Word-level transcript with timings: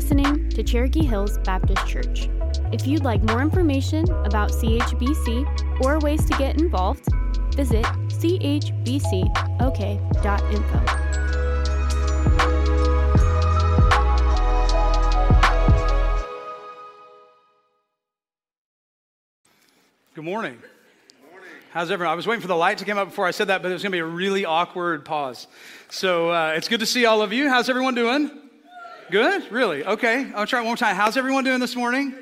listening 0.00 0.48
to 0.48 0.62
Cherokee 0.62 1.04
Hills 1.04 1.36
Baptist 1.44 1.86
Church. 1.86 2.30
If 2.72 2.86
you'd 2.86 3.04
like 3.04 3.22
more 3.22 3.42
information 3.42 4.10
about 4.24 4.50
CHBC 4.50 5.82
or 5.82 5.98
ways 5.98 6.24
to 6.24 6.38
get 6.38 6.58
involved, 6.58 7.06
visit 7.54 7.84
chbcok.info. 7.84 8.80
Good 20.14 20.24
morning. 20.24 20.56
Morning. 21.30 21.50
How's 21.72 21.90
everyone? 21.90 22.10
I 22.10 22.16
was 22.16 22.26
waiting 22.26 22.40
for 22.40 22.48
the 22.48 22.56
light 22.56 22.78
to 22.78 22.86
come 22.86 22.96
up 22.96 23.08
before 23.08 23.26
I 23.26 23.32
said 23.32 23.48
that, 23.48 23.60
but 23.60 23.70
it 23.70 23.74
was 23.74 23.82
going 23.82 23.92
to 23.92 23.96
be 23.96 23.98
a 23.98 24.06
really 24.06 24.46
awkward 24.46 25.04
pause. 25.04 25.46
So 25.90 26.30
uh, 26.30 26.54
it's 26.56 26.68
good 26.68 26.80
to 26.80 26.86
see 26.86 27.04
all 27.04 27.20
of 27.20 27.34
you. 27.34 27.50
How's 27.50 27.68
everyone 27.68 27.94
doing? 27.94 28.49
Good? 29.10 29.50
Really? 29.50 29.84
Okay. 29.84 30.30
I'll 30.36 30.46
try 30.46 30.60
it 30.60 30.62
one 30.62 30.68
more 30.68 30.76
time. 30.76 30.94
How's 30.94 31.16
everyone 31.16 31.42
doing 31.42 31.58
this 31.58 31.74
morning? 31.74 32.14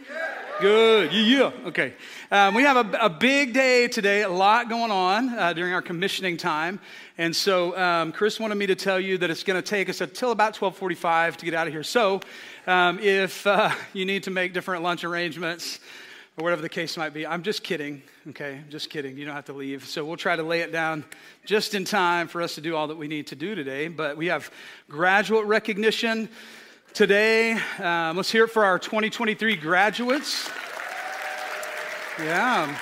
Good. 0.58 1.12
Yeah. 1.12 1.50
Yeah. 1.50 1.66
Okay. 1.66 1.92
Um, 2.30 2.54
we 2.54 2.62
have 2.62 2.78
a, 2.78 2.98
a, 2.98 3.10
big 3.10 3.52
day 3.52 3.88
today, 3.88 4.22
a 4.22 4.28
lot 4.30 4.70
going 4.70 4.90
on 4.90 5.38
uh, 5.38 5.52
during 5.52 5.74
our 5.74 5.82
commissioning 5.82 6.38
time. 6.38 6.80
And 7.18 7.36
so 7.36 7.76
um, 7.76 8.10
Chris 8.10 8.40
wanted 8.40 8.54
me 8.54 8.66
to 8.68 8.74
tell 8.74 8.98
you 8.98 9.18
that 9.18 9.28
it's 9.28 9.42
going 9.42 9.62
to 9.62 9.68
take 9.68 9.90
us 9.90 10.00
until 10.00 10.30
about 10.30 10.58
1245 10.58 11.36
to 11.36 11.44
get 11.44 11.52
out 11.52 11.66
of 11.66 11.74
here. 11.74 11.82
So 11.82 12.22
um, 12.66 12.98
if 13.00 13.46
uh, 13.46 13.70
you 13.92 14.06
need 14.06 14.22
to 14.22 14.30
make 14.30 14.54
different 14.54 14.82
lunch 14.82 15.04
arrangements, 15.04 15.80
or 16.38 16.44
whatever 16.44 16.62
the 16.62 16.68
case 16.68 16.96
might 16.96 17.12
be. 17.12 17.26
I'm 17.26 17.42
just 17.42 17.64
kidding, 17.64 18.00
okay? 18.28 18.60
Just 18.70 18.90
kidding. 18.90 19.18
You 19.18 19.24
don't 19.24 19.34
have 19.34 19.46
to 19.46 19.52
leave. 19.52 19.84
So 19.88 20.04
we'll 20.04 20.16
try 20.16 20.36
to 20.36 20.42
lay 20.44 20.60
it 20.60 20.70
down 20.70 21.04
just 21.44 21.74
in 21.74 21.84
time 21.84 22.28
for 22.28 22.40
us 22.40 22.54
to 22.54 22.60
do 22.60 22.76
all 22.76 22.86
that 22.86 22.96
we 22.96 23.08
need 23.08 23.26
to 23.26 23.34
do 23.34 23.56
today. 23.56 23.88
But 23.88 24.16
we 24.16 24.26
have 24.26 24.48
graduate 24.88 25.46
recognition 25.46 26.28
today. 26.94 27.52
Um, 27.78 28.16
let's 28.16 28.30
hear 28.30 28.44
it 28.44 28.48
for 28.48 28.64
our 28.64 28.78
2023 28.78 29.56
graduates. 29.56 30.50
Yeah. 32.18 32.76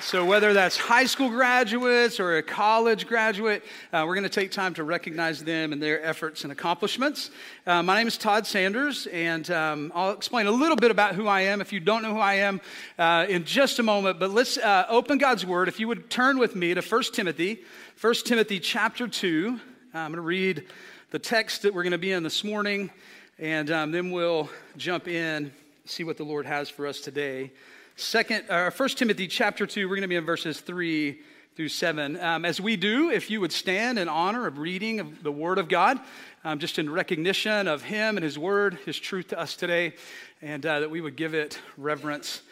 So, 0.00 0.24
whether 0.24 0.54
that's 0.54 0.78
high 0.78 1.04
school 1.04 1.28
graduates 1.28 2.18
or 2.18 2.38
a 2.38 2.42
college 2.42 3.06
graduate, 3.06 3.62
uh, 3.92 4.04
we're 4.06 4.14
going 4.14 4.24
to 4.24 4.30
take 4.30 4.50
time 4.50 4.72
to 4.74 4.84
recognize 4.84 5.44
them 5.44 5.72
and 5.72 5.82
their 5.82 6.02
efforts 6.02 6.44
and 6.44 6.52
accomplishments. 6.52 7.30
Uh, 7.66 7.82
my 7.82 7.96
name 7.98 8.06
is 8.06 8.16
Todd 8.16 8.46
Sanders, 8.46 9.06
and 9.08 9.50
um, 9.50 9.92
I'll 9.94 10.12
explain 10.12 10.46
a 10.46 10.50
little 10.50 10.76
bit 10.76 10.90
about 10.90 11.14
who 11.14 11.26
I 11.26 11.42
am 11.42 11.60
if 11.60 11.74
you 11.74 11.80
don't 11.80 12.02
know 12.02 12.14
who 12.14 12.20
I 12.20 12.34
am 12.34 12.60
uh, 12.98 13.26
in 13.28 13.44
just 13.44 13.80
a 13.80 13.82
moment. 13.82 14.18
But 14.18 14.30
let's 14.30 14.56
uh, 14.56 14.86
open 14.88 15.18
God's 15.18 15.44
Word. 15.44 15.68
If 15.68 15.78
you 15.78 15.88
would 15.88 16.08
turn 16.08 16.38
with 16.38 16.56
me 16.56 16.72
to 16.72 16.80
1 16.80 17.02
Timothy, 17.12 17.64
1 18.00 18.14
Timothy 18.24 18.60
chapter 18.60 19.08
2. 19.08 19.60
I'm 19.94 20.12
going 20.12 20.16
to 20.16 20.20
read 20.20 20.64
the 21.10 21.18
text 21.18 21.62
that 21.62 21.72
we're 21.72 21.82
going 21.82 21.92
to 21.92 21.98
be 21.98 22.12
in 22.12 22.22
this 22.22 22.44
morning, 22.44 22.90
and 23.38 23.70
um, 23.70 23.92
then 23.92 24.10
we'll 24.10 24.50
jump 24.76 25.08
in, 25.08 25.50
see 25.86 26.04
what 26.04 26.18
the 26.18 26.24
Lord 26.24 26.44
has 26.44 26.68
for 26.68 26.86
us 26.86 27.00
today. 27.00 27.50
Second, 27.96 28.44
uh, 28.50 28.70
1 28.70 28.88
Timothy 28.90 29.26
chapter 29.26 29.66
2, 29.66 29.88
we're 29.88 29.94
going 29.94 30.02
to 30.02 30.08
be 30.08 30.16
in 30.16 30.26
verses 30.26 30.60
3 30.60 31.18
through 31.56 31.68
7. 31.70 32.20
Um, 32.20 32.44
as 32.44 32.60
we 32.60 32.76
do, 32.76 33.08
if 33.10 33.30
you 33.30 33.40
would 33.40 33.52
stand 33.52 33.98
in 33.98 34.06
honor 34.06 34.46
of 34.46 34.58
reading 34.58 35.00
of 35.00 35.22
the 35.22 35.32
Word 35.32 35.56
of 35.56 35.70
God, 35.70 35.98
um, 36.44 36.58
just 36.58 36.78
in 36.78 36.90
recognition 36.90 37.68
of 37.68 37.82
Him 37.82 38.18
and 38.18 38.22
His 38.22 38.38
Word, 38.38 38.78
His 38.84 38.98
truth 38.98 39.28
to 39.28 39.40
us 39.40 39.56
today, 39.56 39.94
and 40.42 40.66
uh, 40.66 40.80
that 40.80 40.90
we 40.90 41.00
would 41.00 41.16
give 41.16 41.32
it 41.32 41.58
reverence, 41.78 42.42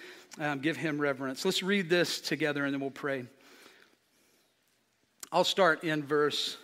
um, 0.40 0.60
give 0.60 0.78
Him 0.78 0.98
reverence. 0.98 1.44
Let's 1.44 1.62
read 1.62 1.90
this 1.90 2.22
together 2.22 2.64
and 2.64 2.72
then 2.72 2.80
we'll 2.80 2.88
pray. 2.88 3.26
I'll 5.30 5.44
start 5.44 5.84
in 5.84 6.02
verse 6.02 6.56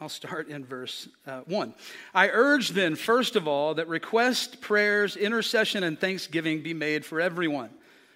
I'll 0.00 0.08
start 0.08 0.48
in 0.48 0.64
verse 0.64 1.08
uh, 1.26 1.42
1. 1.46 1.72
I 2.14 2.28
urge 2.28 2.70
then, 2.70 2.96
first 2.96 3.36
of 3.36 3.46
all, 3.46 3.74
that 3.74 3.86
request, 3.88 4.60
prayers, 4.60 5.16
intercession, 5.16 5.84
and 5.84 5.98
thanksgiving 5.98 6.62
be 6.62 6.74
made 6.74 7.04
for 7.04 7.20
everyone, 7.20 7.70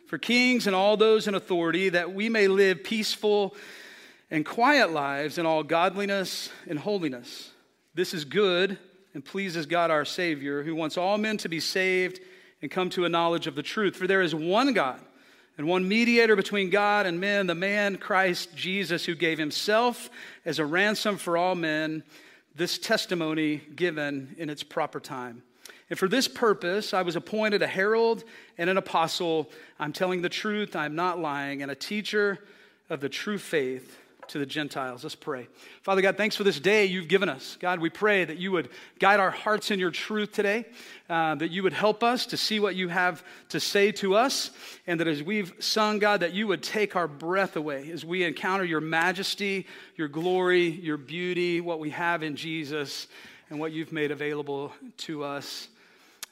for 0.06 0.18
kings 0.18 0.66
and 0.66 0.74
all 0.74 0.96
those 0.96 1.28
in 1.28 1.34
authority, 1.34 1.90
that 1.90 2.12
we 2.12 2.28
may 2.28 2.48
live 2.48 2.82
peaceful 2.82 3.54
and 4.30 4.44
quiet 4.44 4.90
lives 4.90 5.38
in 5.38 5.46
all 5.46 5.62
godliness 5.62 6.50
and 6.68 6.78
holiness. 6.80 7.50
This 7.94 8.12
is 8.12 8.24
good 8.24 8.78
and 9.14 9.24
pleases 9.24 9.66
God 9.66 9.90
our 9.90 10.04
Savior, 10.04 10.64
who 10.64 10.74
wants 10.74 10.98
all 10.98 11.16
men 11.16 11.36
to 11.38 11.48
be 11.48 11.60
saved 11.60 12.20
and 12.60 12.70
come 12.70 12.90
to 12.90 13.04
a 13.04 13.08
knowledge 13.08 13.46
of 13.46 13.54
the 13.54 13.62
truth. 13.62 13.96
For 13.96 14.06
there 14.06 14.22
is 14.22 14.34
one 14.34 14.72
God 14.72 15.00
and 15.58 15.66
one 15.66 15.88
mediator 15.88 16.36
between 16.36 16.70
God 16.70 17.04
and 17.04 17.20
men, 17.20 17.48
the 17.48 17.54
man 17.54 17.96
Christ 17.96 18.54
Jesus, 18.54 19.04
who 19.04 19.16
gave 19.16 19.38
himself 19.38 20.08
as 20.44 20.60
a 20.60 20.64
ransom 20.64 21.16
for 21.16 21.36
all 21.36 21.56
men, 21.56 22.04
this 22.54 22.78
testimony 22.78 23.56
given 23.74 24.36
in 24.38 24.50
its 24.50 24.62
proper 24.62 25.00
time. 25.00 25.42
And 25.90 25.98
for 25.98 26.06
this 26.06 26.28
purpose, 26.28 26.94
I 26.94 27.02
was 27.02 27.16
appointed 27.16 27.60
a 27.62 27.66
herald 27.66 28.22
and 28.56 28.70
an 28.70 28.76
apostle. 28.76 29.50
I'm 29.80 29.92
telling 29.92 30.22
the 30.22 30.28
truth, 30.28 30.76
I'm 30.76 30.94
not 30.94 31.18
lying, 31.18 31.60
and 31.60 31.70
a 31.70 31.74
teacher 31.74 32.38
of 32.88 33.00
the 33.00 33.08
true 33.08 33.38
faith 33.38 33.98
to 34.28 34.38
the 34.38 34.46
Gentiles. 34.46 35.02
Let's 35.02 35.14
pray. 35.14 35.48
Father 35.82 36.02
God, 36.02 36.16
thanks 36.16 36.36
for 36.36 36.44
this 36.44 36.60
day 36.60 36.86
you've 36.86 37.08
given 37.08 37.28
us. 37.28 37.56
God, 37.60 37.80
we 37.80 37.90
pray 37.90 38.24
that 38.24 38.38
you 38.38 38.52
would 38.52 38.68
guide 38.98 39.20
our 39.20 39.30
hearts 39.30 39.70
in 39.70 39.78
your 39.78 39.90
truth 39.90 40.32
today, 40.32 40.66
uh, 41.08 41.34
that 41.36 41.50
you 41.50 41.62
would 41.62 41.72
help 41.72 42.02
us 42.02 42.26
to 42.26 42.36
see 42.36 42.60
what 42.60 42.74
you 42.74 42.88
have 42.88 43.24
to 43.50 43.60
say 43.60 43.92
to 43.92 44.14
us, 44.14 44.50
and 44.86 45.00
that 45.00 45.08
as 45.08 45.22
we've 45.22 45.52
sung, 45.58 45.98
God, 45.98 46.20
that 46.20 46.34
you 46.34 46.46
would 46.46 46.62
take 46.62 46.96
our 46.96 47.08
breath 47.08 47.56
away 47.56 47.90
as 47.90 48.04
we 48.04 48.24
encounter 48.24 48.64
your 48.64 48.80
majesty, 48.80 49.66
your 49.96 50.08
glory, 50.08 50.68
your 50.68 50.96
beauty, 50.96 51.60
what 51.60 51.80
we 51.80 51.90
have 51.90 52.22
in 52.22 52.36
Jesus, 52.36 53.08
and 53.50 53.58
what 53.58 53.72
you've 53.72 53.92
made 53.92 54.10
available 54.10 54.72
to 54.98 55.24
us. 55.24 55.68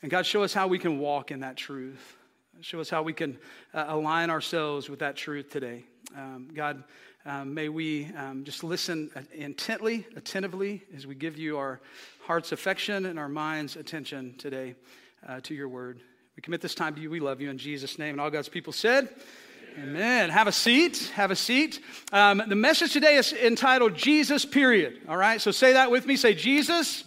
And 0.02 0.10
God, 0.10 0.26
show 0.26 0.42
us 0.42 0.52
how 0.52 0.68
we 0.68 0.78
can 0.78 0.98
walk 0.98 1.30
in 1.30 1.40
that 1.40 1.56
truth. 1.56 2.16
Show 2.60 2.80
us 2.80 2.88
how 2.88 3.02
we 3.02 3.12
can 3.12 3.38
uh, 3.74 3.84
align 3.88 4.30
ourselves 4.30 4.88
with 4.88 5.00
that 5.00 5.14
truth 5.14 5.50
today. 5.50 5.84
Um, 6.16 6.48
God, 6.54 6.82
um, 7.26 7.54
may 7.54 7.68
we 7.68 8.06
um, 8.16 8.44
just 8.44 8.62
listen 8.62 9.10
intently, 9.34 10.06
attentively, 10.14 10.84
as 10.96 11.08
we 11.08 11.16
give 11.16 11.36
you 11.36 11.58
our 11.58 11.80
heart's 12.22 12.52
affection 12.52 13.06
and 13.06 13.18
our 13.18 13.28
mind's 13.28 13.74
attention 13.74 14.36
today 14.38 14.76
uh, 15.28 15.40
to 15.42 15.52
your 15.52 15.68
word. 15.68 16.00
We 16.36 16.42
commit 16.42 16.60
this 16.60 16.76
time 16.76 16.94
to 16.94 17.00
you. 17.00 17.10
We 17.10 17.18
love 17.18 17.40
you 17.40 17.50
in 17.50 17.58
Jesus' 17.58 17.98
name. 17.98 18.12
And 18.12 18.20
all 18.20 18.30
God's 18.30 18.48
people 18.48 18.72
said, 18.72 19.08
Amen. 19.76 19.88
Amen. 19.88 20.30
Have 20.30 20.46
a 20.46 20.52
seat. 20.52 21.10
Have 21.14 21.32
a 21.32 21.36
seat. 21.36 21.80
Um, 22.12 22.42
the 22.46 22.54
message 22.54 22.92
today 22.92 23.16
is 23.16 23.32
entitled 23.32 23.96
Jesus, 23.96 24.44
period. 24.44 25.00
All 25.08 25.16
right, 25.16 25.40
so 25.40 25.50
say 25.50 25.72
that 25.72 25.90
with 25.90 26.06
me. 26.06 26.14
Say 26.16 26.32
Jesus, 26.32 27.02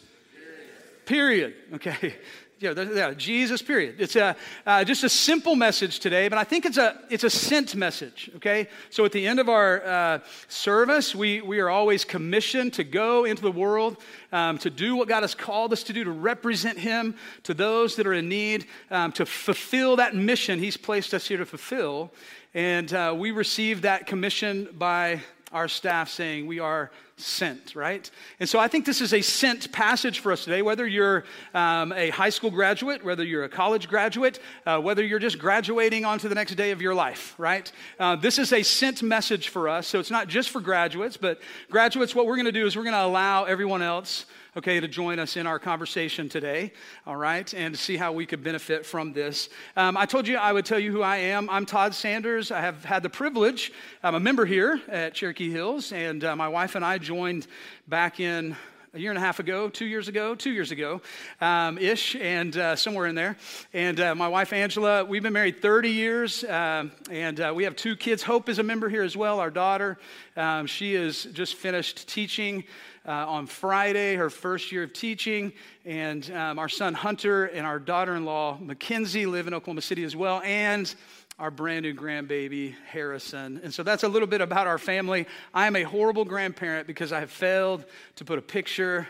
period. 1.05 1.53
period. 1.71 1.75
Okay 1.75 2.15
yeah, 2.59 2.73
yeah, 2.93 3.13
Jesus, 3.13 3.61
period. 3.61 3.95
It's 3.99 4.17
a, 4.17 4.35
uh, 4.65 4.83
just 4.83 5.05
a 5.05 5.09
simple 5.09 5.55
message 5.55 5.99
today, 5.99 6.27
but 6.27 6.37
I 6.37 6.43
think 6.43 6.65
it's 6.65 6.77
a, 6.77 6.99
it's 7.09 7.23
a 7.23 7.29
sent 7.29 7.73
message, 7.73 8.29
okay? 8.35 8.67
So 8.89 9.05
at 9.05 9.13
the 9.13 9.25
end 9.25 9.39
of 9.39 9.47
our 9.47 9.81
uh, 9.85 10.19
service, 10.49 11.15
we, 11.15 11.39
we 11.41 11.59
are 11.59 11.69
always 11.69 12.03
commissioned 12.03 12.73
to 12.73 12.83
go 12.83 13.23
into 13.23 13.41
the 13.41 13.51
world, 13.51 13.97
um, 14.33 14.57
to 14.57 14.69
do 14.69 14.97
what 14.97 15.07
God 15.07 15.23
has 15.23 15.33
called 15.33 15.71
us 15.71 15.83
to 15.83 15.93
do, 15.93 16.03
to 16.03 16.11
represent 16.11 16.77
Him 16.77 17.15
to 17.43 17.53
those 17.53 17.95
that 17.95 18.05
are 18.05 18.13
in 18.13 18.27
need, 18.27 18.65
um, 18.91 19.13
to 19.13 19.25
fulfill 19.25 19.95
that 19.95 20.13
mission 20.13 20.59
He's 20.59 20.75
placed 20.75 21.13
us 21.13 21.29
here 21.29 21.37
to 21.37 21.45
fulfill. 21.45 22.11
And 22.53 22.93
uh, 22.93 23.15
we 23.17 23.31
received 23.31 23.83
that 23.83 24.05
commission 24.05 24.67
by 24.73 25.21
our 25.53 25.69
staff 25.69 26.09
saying 26.09 26.45
we 26.45 26.59
are 26.59 26.91
sent, 27.19 27.75
right? 27.75 28.09
And 28.39 28.47
so 28.47 28.59
I 28.59 28.67
think 28.67 28.85
this 28.85 29.01
is 29.01 29.13
a 29.13 29.21
sent 29.21 29.71
passage 29.71 30.19
for 30.19 30.31
us 30.31 30.43
today, 30.43 30.61
whether 30.61 30.87
you're 30.87 31.25
um, 31.53 31.91
a 31.93 32.09
high 32.09 32.29
school 32.29 32.51
graduate, 32.51 33.03
whether 33.03 33.23
you're 33.23 33.43
a 33.43 33.49
college 33.49 33.87
graduate, 33.87 34.39
uh, 34.65 34.79
whether 34.79 35.03
you're 35.03 35.19
just 35.19 35.39
graduating 35.39 36.05
onto 36.05 36.29
the 36.29 36.35
next 36.35 36.55
day 36.55 36.71
of 36.71 36.81
your 36.81 36.95
life, 36.95 37.35
right? 37.37 37.71
Uh, 37.99 38.15
this 38.15 38.39
is 38.39 38.53
a 38.53 38.63
sent 38.63 39.03
message 39.03 39.49
for 39.49 39.69
us. 39.69 39.87
So 39.87 39.99
it's 39.99 40.11
not 40.11 40.27
just 40.27 40.49
for 40.49 40.61
graduates, 40.61 41.17
but 41.17 41.39
graduates, 41.69 42.15
what 42.15 42.25
we're 42.25 42.35
going 42.35 42.45
to 42.45 42.51
do 42.51 42.65
is 42.65 42.75
we're 42.75 42.83
going 42.83 42.93
to 42.93 43.05
allow 43.05 43.45
everyone 43.45 43.81
else 43.81 44.25
okay, 44.57 44.79
to 44.79 44.87
join 44.87 45.19
us 45.19 45.37
in 45.37 45.45
our 45.45 45.59
conversation 45.59 46.27
today, 46.27 46.73
all 47.05 47.15
right, 47.15 47.53
and 47.53 47.77
see 47.77 47.97
how 47.97 48.11
we 48.11 48.25
could 48.25 48.43
benefit 48.43 48.85
from 48.85 49.13
this. 49.13 49.49
Um, 49.77 49.95
I 49.95 50.05
told 50.05 50.27
you 50.27 50.37
I 50.37 50.51
would 50.51 50.65
tell 50.65 50.79
you 50.79 50.91
who 50.91 51.01
I 51.01 51.17
am. 51.17 51.49
I'm 51.49 51.65
Todd 51.65 51.93
Sanders. 51.93 52.51
I 52.51 52.59
have 52.59 52.83
had 52.83 53.03
the 53.03 53.09
privilege, 53.09 53.71
I'm 54.03 54.15
a 54.15 54.19
member 54.19 54.45
here 54.45 54.81
at 54.87 55.13
Cherokee 55.13 55.51
Hills, 55.51 55.91
and 55.91 56.23
uh, 56.23 56.35
my 56.35 56.47
wife 56.47 56.75
and 56.75 56.83
I 56.83 56.97
joined 57.09 57.47
back 57.87 58.19
in 58.19 58.55
a 58.93 58.99
year 58.99 59.09
and 59.09 59.17
a 59.17 59.21
half 59.21 59.39
ago, 59.39 59.67
two 59.67 59.87
years 59.87 60.07
ago, 60.07 60.35
two 60.35 60.51
years 60.51 60.69
ago 60.69 61.01
um, 61.41 61.79
ish, 61.79 62.15
and 62.15 62.55
uh, 62.55 62.75
somewhere 62.75 63.07
in 63.07 63.15
there. 63.15 63.35
And 63.73 63.99
uh, 63.99 64.13
my 64.13 64.27
wife 64.27 64.53
Angela, 64.53 65.03
we've 65.03 65.23
been 65.23 65.33
married 65.33 65.59
30 65.59 65.89
years, 65.89 66.43
uh, 66.43 66.83
and 67.09 67.41
uh, 67.41 67.51
we 67.55 67.63
have 67.63 67.75
two 67.75 67.95
kids. 67.95 68.21
Hope 68.21 68.47
is 68.47 68.59
a 68.59 68.63
member 68.63 68.89
here 68.89 69.01
as 69.01 69.17
well, 69.17 69.39
our 69.39 69.49
daughter. 69.49 69.97
Um, 70.37 70.67
she 70.67 70.93
has 70.93 71.23
just 71.23 71.55
finished 71.55 72.07
teaching 72.07 72.63
uh, 73.07 73.25
on 73.27 73.47
Friday, 73.47 74.15
her 74.15 74.29
first 74.29 74.71
year 74.71 74.83
of 74.83 74.93
teaching. 74.93 75.51
And 75.85 76.29
um, 76.29 76.59
our 76.59 76.69
son 76.69 76.93
Hunter 76.93 77.45
and 77.45 77.65
our 77.65 77.79
daughter 77.79 78.15
in 78.15 78.23
law 78.23 78.59
Mackenzie 78.61 79.25
live 79.25 79.47
in 79.47 79.55
Oklahoma 79.55 79.81
City 79.81 80.03
as 80.03 80.15
well. 80.15 80.41
And 80.45 80.93
our 81.39 81.49
brand 81.49 81.83
new 81.83 81.93
grandbaby, 81.93 82.75
Harrison. 82.87 83.61
And 83.63 83.73
so 83.73 83.81
that's 83.81 84.03
a 84.03 84.09
little 84.09 84.27
bit 84.27 84.41
about 84.41 84.67
our 84.67 84.77
family. 84.77 85.25
I 85.53 85.67
am 85.67 85.75
a 85.77 85.83
horrible 85.83 86.25
grandparent 86.25 86.85
because 86.85 87.13
I 87.13 87.21
have 87.21 87.31
failed 87.31 87.85
to 88.17 88.25
put 88.25 88.37
a 88.37 88.41
picture 88.41 89.07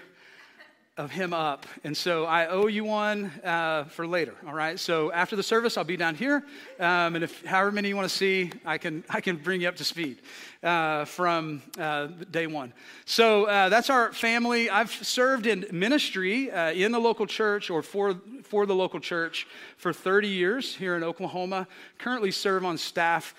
of 0.99 1.11
him 1.11 1.33
up. 1.33 1.65
And 1.85 1.95
so 1.95 2.25
I 2.25 2.47
owe 2.47 2.67
you 2.67 2.83
one 2.83 3.27
uh, 3.41 3.85
for 3.85 4.05
later, 4.05 4.35
all 4.45 4.53
right? 4.53 4.77
So 4.77 5.13
after 5.13 5.37
the 5.37 5.41
service, 5.41 5.77
I'll 5.77 5.85
be 5.85 5.95
down 5.95 6.13
here. 6.13 6.43
Um, 6.77 7.15
and 7.15 7.23
if 7.23 7.45
however 7.45 7.71
many 7.71 7.87
you 7.87 7.95
want 7.95 8.09
to 8.09 8.13
see, 8.13 8.51
I 8.65 8.77
can, 8.77 9.05
I 9.09 9.21
can 9.21 9.37
bring 9.37 9.61
you 9.61 9.69
up 9.69 9.77
to 9.77 9.85
speed 9.85 10.17
uh, 10.61 11.05
from 11.05 11.61
uh, 11.79 12.07
day 12.29 12.47
one. 12.47 12.73
So 13.05 13.45
uh, 13.45 13.69
that's 13.69 13.89
our 13.89 14.11
family. 14.11 14.69
I've 14.69 14.91
served 14.91 15.47
in 15.47 15.65
ministry 15.71 16.51
uh, 16.51 16.73
in 16.73 16.91
the 16.91 16.99
local 16.99 17.25
church 17.25 17.69
or 17.69 17.81
for, 17.81 18.19
for 18.43 18.65
the 18.65 18.75
local 18.75 18.99
church 18.99 19.47
for 19.77 19.93
30 19.93 20.27
years 20.27 20.75
here 20.75 20.97
in 20.97 21.03
Oklahoma. 21.05 21.65
Currently 21.97 22.31
serve 22.31 22.65
on 22.65 22.77
staff 22.77 23.33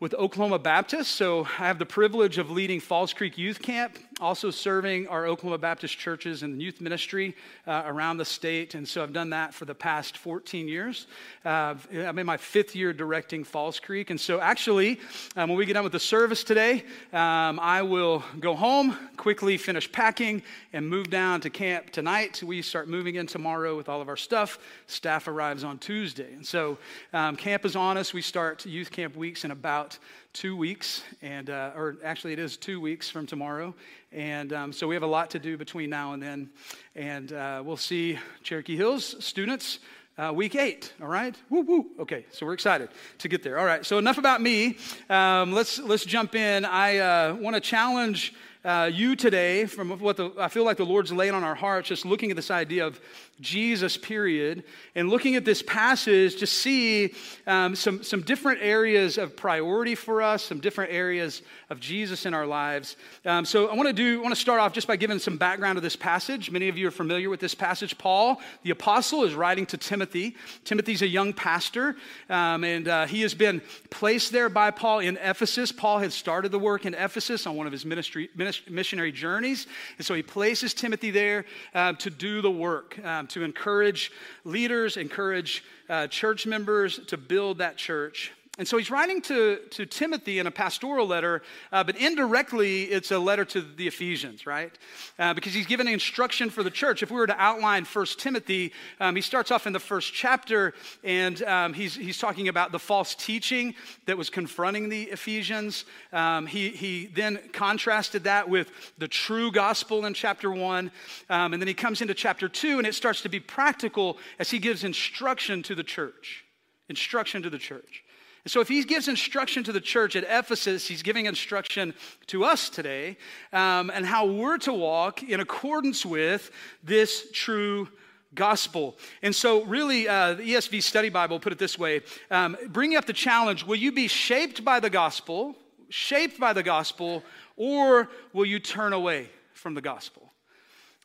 with 0.00 0.14
Oklahoma 0.14 0.58
Baptist. 0.58 1.12
So 1.12 1.44
I 1.44 1.66
have 1.66 1.78
the 1.78 1.86
privilege 1.86 2.38
of 2.38 2.50
leading 2.50 2.80
Falls 2.80 3.12
Creek 3.12 3.36
Youth 3.36 3.60
Camp, 3.60 3.98
also 4.20 4.50
serving 4.50 5.06
our 5.08 5.26
Oklahoma 5.26 5.58
Baptist 5.58 5.98
churches 5.98 6.42
in 6.42 6.56
the 6.56 6.64
youth 6.64 6.80
ministry 6.80 7.36
uh, 7.66 7.82
around 7.86 8.16
the 8.16 8.24
state. 8.24 8.74
And 8.74 8.86
so 8.86 9.02
I've 9.02 9.12
done 9.12 9.30
that 9.30 9.54
for 9.54 9.64
the 9.64 9.74
past 9.74 10.18
14 10.18 10.68
years. 10.68 11.06
Uh, 11.44 11.74
I'm 11.92 12.18
in 12.18 12.26
my 12.26 12.36
fifth 12.36 12.74
year 12.74 12.92
directing 12.92 13.44
Falls 13.44 13.78
Creek. 13.78 14.10
And 14.10 14.20
so 14.20 14.40
actually, 14.40 15.00
um, 15.36 15.48
when 15.48 15.58
we 15.58 15.66
get 15.66 15.74
done 15.74 15.84
with 15.84 15.92
the 15.92 16.00
service 16.00 16.42
today, 16.42 16.84
um, 17.12 17.60
I 17.60 17.82
will 17.82 18.24
go 18.40 18.54
home, 18.54 18.96
quickly 19.16 19.56
finish 19.56 19.90
packing, 19.90 20.42
and 20.72 20.88
move 20.88 21.10
down 21.10 21.40
to 21.42 21.50
camp 21.50 21.90
tonight. 21.90 22.42
We 22.42 22.62
start 22.62 22.88
moving 22.88 23.16
in 23.16 23.26
tomorrow 23.26 23.76
with 23.76 23.88
all 23.88 24.00
of 24.00 24.08
our 24.08 24.16
stuff. 24.16 24.58
Staff 24.86 25.28
arrives 25.28 25.64
on 25.64 25.78
Tuesday. 25.78 26.32
And 26.34 26.46
so 26.46 26.78
um, 27.12 27.36
camp 27.36 27.64
is 27.64 27.76
on 27.76 27.96
us. 27.96 28.12
We 28.12 28.22
start 28.22 28.66
youth 28.66 28.90
camp 28.90 29.16
weeks 29.16 29.44
in 29.44 29.50
about 29.50 29.98
two 30.38 30.56
weeks, 30.56 31.02
and 31.20 31.50
uh, 31.50 31.72
or 31.74 31.96
actually 32.04 32.32
it 32.32 32.38
is 32.38 32.56
two 32.56 32.80
weeks 32.80 33.10
from 33.10 33.26
tomorrow, 33.26 33.74
and 34.12 34.52
um, 34.52 34.72
so 34.72 34.86
we 34.86 34.94
have 34.94 35.02
a 35.02 35.06
lot 35.06 35.30
to 35.30 35.40
do 35.40 35.56
between 35.56 35.90
now 35.90 36.12
and 36.12 36.22
then, 36.22 36.48
and 36.94 37.32
uh, 37.32 37.60
we'll 37.64 37.76
see 37.76 38.16
Cherokee 38.44 38.76
Hills 38.76 39.16
students. 39.18 39.80
Uh, 40.16 40.32
week 40.32 40.54
eight, 40.54 40.92
all 41.02 41.08
right? 41.08 41.36
Woo 41.50 41.62
woo. 41.62 41.86
Okay, 41.98 42.24
so 42.30 42.46
we're 42.46 42.52
excited 42.52 42.88
to 43.18 43.28
get 43.28 43.42
there. 43.42 43.58
All 43.58 43.64
right, 43.64 43.84
so 43.84 43.98
enough 43.98 44.18
about 44.18 44.40
me. 44.40 44.76
Um, 45.10 45.52
let's 45.52 45.80
let's 45.80 46.04
jump 46.04 46.36
in. 46.36 46.64
I 46.64 46.98
uh, 46.98 47.34
want 47.34 47.54
to 47.54 47.60
challenge 47.60 48.32
uh, 48.64 48.90
you 48.92 49.16
today 49.16 49.66
from 49.66 49.90
what 49.98 50.16
the, 50.16 50.30
I 50.38 50.48
feel 50.48 50.64
like 50.64 50.76
the 50.76 50.86
Lord's 50.86 51.12
laying 51.12 51.34
on 51.34 51.42
our 51.42 51.54
hearts, 51.54 51.88
just 51.88 52.04
looking 52.04 52.30
at 52.30 52.36
this 52.36 52.50
idea 52.50 52.86
of 52.86 53.00
Jesus, 53.40 53.96
period, 53.96 54.64
and 54.94 55.08
looking 55.08 55.36
at 55.36 55.44
this 55.44 55.62
passage 55.62 56.36
to 56.36 56.46
see 56.46 57.14
um, 57.46 57.76
some, 57.76 58.02
some 58.02 58.22
different 58.22 58.60
areas 58.62 59.16
of 59.18 59.36
priority 59.36 59.94
for 59.94 60.22
us, 60.22 60.42
some 60.42 60.58
different 60.58 60.92
areas 60.92 61.42
of 61.70 61.78
Jesus 61.78 62.26
in 62.26 62.34
our 62.34 62.46
lives. 62.46 62.96
Um, 63.24 63.44
so 63.44 63.68
I 63.68 63.74
want 63.74 63.88
to 63.88 63.92
do, 63.92 64.18
I 64.18 64.22
want 64.22 64.34
to 64.34 64.40
start 64.40 64.60
off 64.60 64.72
just 64.72 64.88
by 64.88 64.96
giving 64.96 65.18
some 65.18 65.36
background 65.36 65.76
to 65.76 65.80
this 65.80 65.96
passage. 65.96 66.50
Many 66.50 66.68
of 66.68 66.76
you 66.76 66.88
are 66.88 66.92
familiar 66.92 67.30
with 67.30 67.40
this 67.40 67.54
passage. 67.54 67.96
Paul, 67.98 68.40
the 68.62 68.70
apostle, 68.70 69.24
is 69.24 69.34
writing 69.34 69.66
to 69.66 69.76
Timothy. 69.76 70.34
Timothy's 70.64 71.02
a 71.02 71.06
young 71.06 71.32
pastor, 71.32 71.96
um, 72.28 72.64
and 72.64 72.88
uh, 72.88 73.06
he 73.06 73.22
has 73.22 73.34
been 73.34 73.62
placed 73.90 74.32
there 74.32 74.48
by 74.48 74.70
Paul 74.70 75.00
in 75.00 75.16
Ephesus. 75.18 75.70
Paul 75.70 75.98
had 75.98 76.12
started 76.12 76.50
the 76.50 76.58
work 76.58 76.86
in 76.86 76.94
Ephesus 76.94 77.46
on 77.46 77.54
one 77.54 77.66
of 77.66 77.72
his 77.72 77.84
ministry, 77.84 78.30
missionary 78.68 79.12
journeys, 79.12 79.66
and 79.96 80.06
so 80.06 80.14
he 80.14 80.22
places 80.22 80.74
Timothy 80.74 81.10
there 81.10 81.44
uh, 81.74 81.92
to 81.94 82.10
do 82.10 82.42
the 82.42 82.50
work. 82.50 82.98
To 83.28 83.42
encourage 83.42 84.12
leaders, 84.44 84.96
encourage 84.96 85.64
uh, 85.88 86.06
church 86.06 86.46
members 86.46 86.98
to 87.06 87.16
build 87.16 87.58
that 87.58 87.76
church. 87.76 88.32
And 88.58 88.66
so 88.66 88.76
he's 88.76 88.90
writing 88.90 89.22
to, 89.22 89.60
to 89.70 89.86
Timothy 89.86 90.40
in 90.40 90.48
a 90.48 90.50
pastoral 90.50 91.06
letter, 91.06 91.42
uh, 91.70 91.84
but 91.84 91.94
indirectly 91.94 92.82
it's 92.84 93.12
a 93.12 93.18
letter 93.18 93.44
to 93.44 93.60
the 93.60 93.86
Ephesians, 93.86 94.46
right? 94.46 94.76
Uh, 95.16 95.32
because 95.32 95.54
he's 95.54 95.66
given 95.66 95.86
instruction 95.86 96.50
for 96.50 96.64
the 96.64 96.70
church. 96.70 97.04
If 97.04 97.12
we 97.12 97.18
were 97.18 97.28
to 97.28 97.40
outline 97.40 97.84
First 97.84 98.18
Timothy, 98.18 98.72
um, 98.98 99.14
he 99.14 99.22
starts 99.22 99.52
off 99.52 99.68
in 99.68 99.72
the 99.72 99.78
first 99.78 100.12
chapter 100.12 100.74
and 101.04 101.40
um, 101.44 101.72
he's, 101.72 101.94
he's 101.94 102.18
talking 102.18 102.48
about 102.48 102.72
the 102.72 102.80
false 102.80 103.14
teaching 103.14 103.76
that 104.06 104.18
was 104.18 104.28
confronting 104.28 104.88
the 104.88 105.04
Ephesians. 105.04 105.84
Um, 106.12 106.46
he, 106.46 106.70
he 106.70 107.06
then 107.06 107.38
contrasted 107.52 108.24
that 108.24 108.48
with 108.48 108.72
the 108.98 109.06
true 109.06 109.52
gospel 109.52 110.04
in 110.04 110.14
chapter 110.14 110.50
one. 110.50 110.90
Um, 111.30 111.52
and 111.52 111.62
then 111.62 111.68
he 111.68 111.74
comes 111.74 112.00
into 112.00 112.12
chapter 112.12 112.48
two 112.48 112.78
and 112.78 112.88
it 112.88 112.96
starts 112.96 113.22
to 113.22 113.28
be 113.28 113.38
practical 113.38 114.18
as 114.40 114.50
he 114.50 114.58
gives 114.58 114.82
instruction 114.82 115.62
to 115.62 115.76
the 115.76 115.84
church. 115.84 116.44
Instruction 116.88 117.42
to 117.42 117.50
the 117.50 117.58
church. 117.58 118.02
So, 118.48 118.60
if 118.60 118.68
he 118.68 118.82
gives 118.82 119.08
instruction 119.08 119.62
to 119.64 119.72
the 119.72 119.80
church 119.80 120.16
at 120.16 120.24
Ephesus, 120.24 120.88
he's 120.88 121.02
giving 121.02 121.26
instruction 121.26 121.92
to 122.28 122.44
us 122.44 122.70
today 122.70 123.18
um, 123.52 123.90
and 123.90 124.06
how 124.06 124.24
we're 124.26 124.56
to 124.58 124.72
walk 124.72 125.22
in 125.22 125.40
accordance 125.40 126.06
with 126.06 126.50
this 126.82 127.30
true 127.30 127.88
gospel. 128.34 128.96
And 129.20 129.34
so, 129.34 129.64
really, 129.64 130.08
uh, 130.08 130.34
the 130.34 130.54
ESV 130.54 130.82
Study 130.82 131.10
Bible 131.10 131.38
put 131.38 131.52
it 131.52 131.58
this 131.58 131.78
way 131.78 132.00
um, 132.30 132.56
bringing 132.68 132.96
up 132.96 133.04
the 133.04 133.12
challenge 133.12 133.64
will 133.64 133.76
you 133.76 133.92
be 133.92 134.08
shaped 134.08 134.64
by 134.64 134.80
the 134.80 134.90
gospel, 134.90 135.54
shaped 135.90 136.40
by 136.40 136.54
the 136.54 136.62
gospel, 136.62 137.22
or 137.56 138.08
will 138.32 138.46
you 138.46 138.58
turn 138.58 138.94
away 138.94 139.28
from 139.52 139.74
the 139.74 139.82
gospel? 139.82 140.27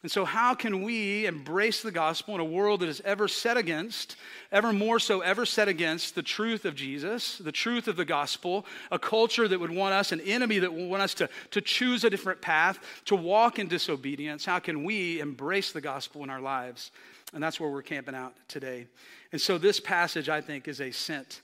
And 0.03 0.11
so, 0.11 0.25
how 0.25 0.53
can 0.53 0.83
we 0.83 1.25
embrace 1.25 1.81
the 1.81 1.91
gospel 1.91 2.35
in 2.35 2.41
a 2.41 2.45
world 2.45 2.81
that 2.81 2.89
is 2.89 3.01
ever 3.05 3.29
set 3.29 3.55
against, 3.55 4.17
ever 4.51 4.73
more 4.73 4.99
so, 4.99 5.21
ever 5.21 5.45
set 5.45 5.69
against 5.69 6.13
the 6.13 6.21
truth 6.21 6.65
of 6.65 6.75
Jesus, 6.75 7.37
the 7.37 7.53
truth 7.53 7.87
of 7.87 7.95
the 7.95 8.03
gospel, 8.03 8.65
a 8.91 8.99
culture 8.99 9.47
that 9.47 9.57
would 9.57 9.71
want 9.71 9.93
us, 9.93 10.11
an 10.11 10.19
enemy 10.19 10.59
that 10.59 10.73
would 10.73 10.89
want 10.89 11.01
us 11.01 11.13
to, 11.15 11.29
to 11.51 11.61
choose 11.61 12.03
a 12.03 12.09
different 12.09 12.41
path, 12.41 12.79
to 13.05 13.15
walk 13.15 13.59
in 13.59 13.69
disobedience? 13.69 14.43
How 14.43 14.59
can 14.59 14.83
we 14.83 15.21
embrace 15.21 15.71
the 15.71 15.81
gospel 15.81 16.21
in 16.23 16.29
our 16.29 16.41
lives? 16.41 16.91
And 17.33 17.41
that's 17.41 17.57
where 17.57 17.69
we're 17.69 17.81
camping 17.81 18.13
out 18.13 18.33
today. 18.49 18.87
And 19.31 19.39
so, 19.39 19.57
this 19.57 19.79
passage, 19.79 20.27
I 20.27 20.41
think, 20.41 20.67
is 20.67 20.81
a 20.81 20.91
sent 20.91 21.39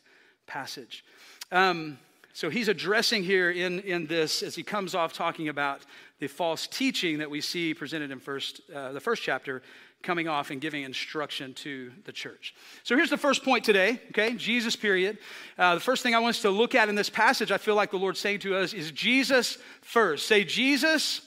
passage. 0.48 1.06
Um, 1.50 1.98
so 2.34 2.50
he's 2.50 2.68
addressing 2.68 3.24
here 3.24 3.52
in, 3.52 3.80
in 3.82 4.06
this 4.06 4.44
as 4.44 4.56
he 4.56 4.64
comes 4.64 4.96
off 4.96 5.12
talking 5.14 5.50
about 5.50 5.82
the 6.20 6.28
false 6.28 6.68
teaching 6.68 7.20
that 7.20 7.30
we 7.30 7.42
see 7.42 7.74
presented 7.74 8.12
in 8.12 8.20
first, 8.20 8.62
uh, 8.74 8.92
the 8.92 9.00
first 9.00 9.24
chapter 9.24 9.62
coming 10.02 10.28
off 10.28 10.50
and 10.50 10.62
giving 10.62 10.84
instruction 10.84 11.54
to 11.54 11.92
the 12.06 12.12
church. 12.12 12.56
So 12.84 12.96
here's 12.96 13.10
the 13.10 13.18
first 13.18 13.44
point 13.44 13.66
today, 13.66 14.02
okay? 14.10 14.34
Jesus, 14.36 14.76
period. 14.76 15.18
Uh, 15.58 15.76
the 15.76 15.82
first 15.82 16.04
thing 16.04 16.16
I 16.16 16.20
want 16.20 16.36
us 16.36 16.42
to 16.44 16.50
look 16.50 16.74
at 16.74 16.88
in 16.88 16.96
this 16.96 17.10
passage, 17.10 17.52
I 17.52 17.58
feel 17.58 17.76
like 17.76 17.92
the 17.92 17.98
Lord's 17.98 18.20
saying 18.20 18.40
to 18.40 18.56
us, 18.56 18.74
is 18.74 18.92
Jesus 18.92 19.58
first. 19.82 20.28
Say 20.28 20.46
Jesus. 20.46 21.22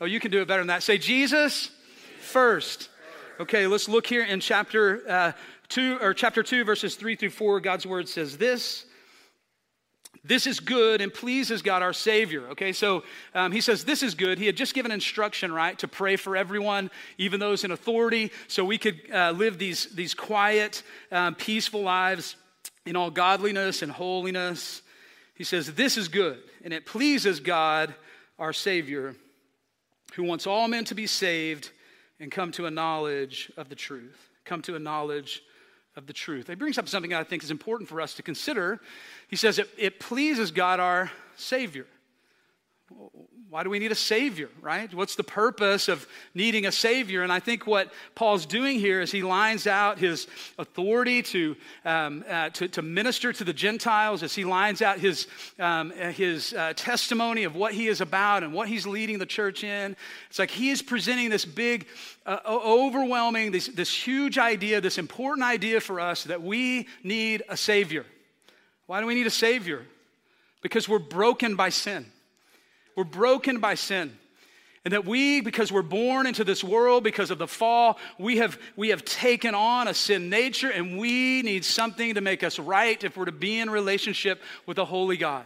Oh, 0.00 0.04
you 0.04 0.20
can 0.20 0.30
do 0.30 0.42
it 0.42 0.48
better 0.48 0.60
than 0.60 0.68
that. 0.68 0.82
Say 0.82 0.98
Jesus 0.98 1.70
first. 2.20 2.90
Okay, 3.40 3.66
let's 3.66 3.88
look 3.88 4.06
here 4.06 4.24
in 4.24 4.40
chapter 4.40 5.02
uh, 5.08 5.32
2 5.68 5.98
or 6.02 6.12
chapter 6.12 6.42
2 6.42 6.64
verses 6.64 6.96
3 6.96 7.16
through 7.16 7.30
4. 7.30 7.60
God's 7.60 7.86
word 7.86 8.08
says 8.08 8.36
this. 8.36 8.84
This 10.24 10.46
is 10.46 10.60
good 10.60 11.00
and 11.00 11.12
pleases 11.12 11.62
God 11.62 11.82
our 11.82 11.92
Savior. 11.92 12.48
Okay, 12.50 12.72
so 12.72 13.02
um, 13.34 13.50
he 13.50 13.60
says 13.60 13.84
this 13.84 14.04
is 14.04 14.14
good. 14.14 14.38
He 14.38 14.46
had 14.46 14.56
just 14.56 14.72
given 14.72 14.92
instruction, 14.92 15.52
right, 15.52 15.76
to 15.80 15.88
pray 15.88 16.14
for 16.14 16.36
everyone, 16.36 16.90
even 17.18 17.40
those 17.40 17.64
in 17.64 17.72
authority, 17.72 18.30
so 18.46 18.64
we 18.64 18.78
could 18.78 19.00
uh, 19.12 19.32
live 19.32 19.58
these, 19.58 19.86
these 19.94 20.14
quiet, 20.14 20.84
um, 21.10 21.34
peaceful 21.34 21.82
lives 21.82 22.36
in 22.86 22.94
all 22.94 23.10
godliness 23.10 23.82
and 23.82 23.90
holiness. 23.90 24.82
He 25.34 25.44
says 25.44 25.72
this 25.74 25.96
is 25.96 26.06
good 26.06 26.38
and 26.64 26.72
it 26.72 26.86
pleases 26.86 27.40
God 27.40 27.92
our 28.38 28.52
Savior, 28.52 29.16
who 30.14 30.22
wants 30.22 30.46
all 30.46 30.68
men 30.68 30.84
to 30.84 30.94
be 30.94 31.08
saved 31.08 31.70
and 32.20 32.30
come 32.30 32.52
to 32.52 32.66
a 32.66 32.70
knowledge 32.70 33.50
of 33.56 33.68
the 33.68 33.74
truth. 33.74 34.30
Come 34.44 34.62
to 34.62 34.76
a 34.76 34.78
knowledge 34.78 35.42
of 35.96 36.06
the 36.06 36.12
truth. 36.12 36.48
He 36.48 36.54
brings 36.54 36.78
up 36.78 36.88
something 36.88 37.10
that 37.10 37.20
I 37.20 37.24
think 37.24 37.42
is 37.42 37.50
important 37.50 37.88
for 37.88 38.00
us 38.00 38.14
to 38.14 38.22
consider. 38.22 38.80
He 39.28 39.36
says 39.36 39.58
it, 39.58 39.68
it 39.76 40.00
pleases 40.00 40.50
God 40.50 40.80
our 40.80 41.10
Savior. 41.36 41.86
Why 43.52 43.64
do 43.64 43.68
we 43.68 43.78
need 43.78 43.92
a 43.92 43.94
Savior, 43.94 44.48
right? 44.62 44.92
What's 44.94 45.14
the 45.14 45.22
purpose 45.22 45.88
of 45.88 46.06
needing 46.34 46.64
a 46.64 46.72
Savior? 46.72 47.22
And 47.22 47.30
I 47.30 47.38
think 47.38 47.66
what 47.66 47.92
Paul's 48.14 48.46
doing 48.46 48.78
here 48.78 49.02
is 49.02 49.12
he 49.12 49.22
lines 49.22 49.66
out 49.66 49.98
his 49.98 50.26
authority 50.58 51.20
to, 51.24 51.54
um, 51.84 52.24
uh, 52.26 52.48
to, 52.48 52.68
to, 52.68 52.80
minister 52.80 53.30
to 53.30 53.44
the 53.44 53.52
Gentiles, 53.52 54.22
as 54.22 54.34
he 54.34 54.46
lines 54.46 54.80
out 54.80 54.98
his, 55.00 55.26
um, 55.58 55.90
his 55.90 56.54
uh, 56.54 56.72
testimony 56.76 57.44
of 57.44 57.54
what 57.54 57.74
he 57.74 57.88
is 57.88 58.00
about 58.00 58.42
and 58.42 58.54
what 58.54 58.68
he's 58.68 58.86
leading 58.86 59.18
the 59.18 59.26
church 59.26 59.64
in. 59.64 59.96
It's 60.30 60.38
like 60.38 60.50
he 60.50 60.70
is 60.70 60.80
presenting 60.80 61.28
this 61.28 61.44
big, 61.44 61.86
uh, 62.24 62.38
overwhelming, 62.46 63.52
this, 63.52 63.66
this 63.66 63.94
huge 63.94 64.38
idea, 64.38 64.80
this 64.80 64.96
important 64.96 65.44
idea 65.44 65.82
for 65.82 66.00
us 66.00 66.24
that 66.24 66.40
we 66.40 66.88
need 67.04 67.42
a 67.50 67.58
Savior. 67.58 68.06
Why 68.86 69.02
do 69.02 69.06
we 69.06 69.14
need 69.14 69.26
a 69.26 69.30
Savior? 69.30 69.84
Because 70.62 70.88
we're 70.88 70.98
broken 70.98 71.54
by 71.54 71.68
sin. 71.68 72.11
We're 72.96 73.04
broken 73.04 73.58
by 73.60 73.74
sin. 73.74 74.18
And 74.84 74.92
that 74.94 75.04
we, 75.04 75.40
because 75.40 75.70
we're 75.70 75.82
born 75.82 76.26
into 76.26 76.42
this 76.42 76.64
world, 76.64 77.04
because 77.04 77.30
of 77.30 77.38
the 77.38 77.46
fall, 77.46 77.98
we 78.18 78.38
have, 78.38 78.58
we 78.74 78.88
have 78.88 79.04
taken 79.04 79.54
on 79.54 79.86
a 79.86 79.94
sin 79.94 80.28
nature 80.28 80.70
and 80.70 80.98
we 80.98 81.42
need 81.42 81.64
something 81.64 82.14
to 82.14 82.20
make 82.20 82.42
us 82.42 82.58
right 82.58 83.02
if 83.04 83.16
we're 83.16 83.26
to 83.26 83.32
be 83.32 83.60
in 83.60 83.70
relationship 83.70 84.42
with 84.66 84.78
a 84.78 84.84
holy 84.84 85.16
God. 85.16 85.44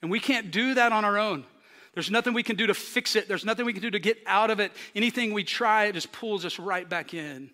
And 0.00 0.10
we 0.10 0.20
can't 0.20 0.50
do 0.50 0.74
that 0.74 0.92
on 0.92 1.04
our 1.04 1.18
own. 1.18 1.44
There's 1.92 2.10
nothing 2.10 2.32
we 2.32 2.42
can 2.42 2.56
do 2.56 2.66
to 2.68 2.74
fix 2.74 3.14
it. 3.14 3.28
There's 3.28 3.44
nothing 3.44 3.66
we 3.66 3.74
can 3.74 3.82
do 3.82 3.90
to 3.90 3.98
get 3.98 4.18
out 4.26 4.50
of 4.50 4.58
it. 4.58 4.72
Anything 4.94 5.34
we 5.34 5.44
try, 5.44 5.86
it 5.86 5.92
just 5.92 6.10
pulls 6.10 6.46
us 6.46 6.58
right 6.58 6.88
back 6.88 7.12
in 7.12 7.50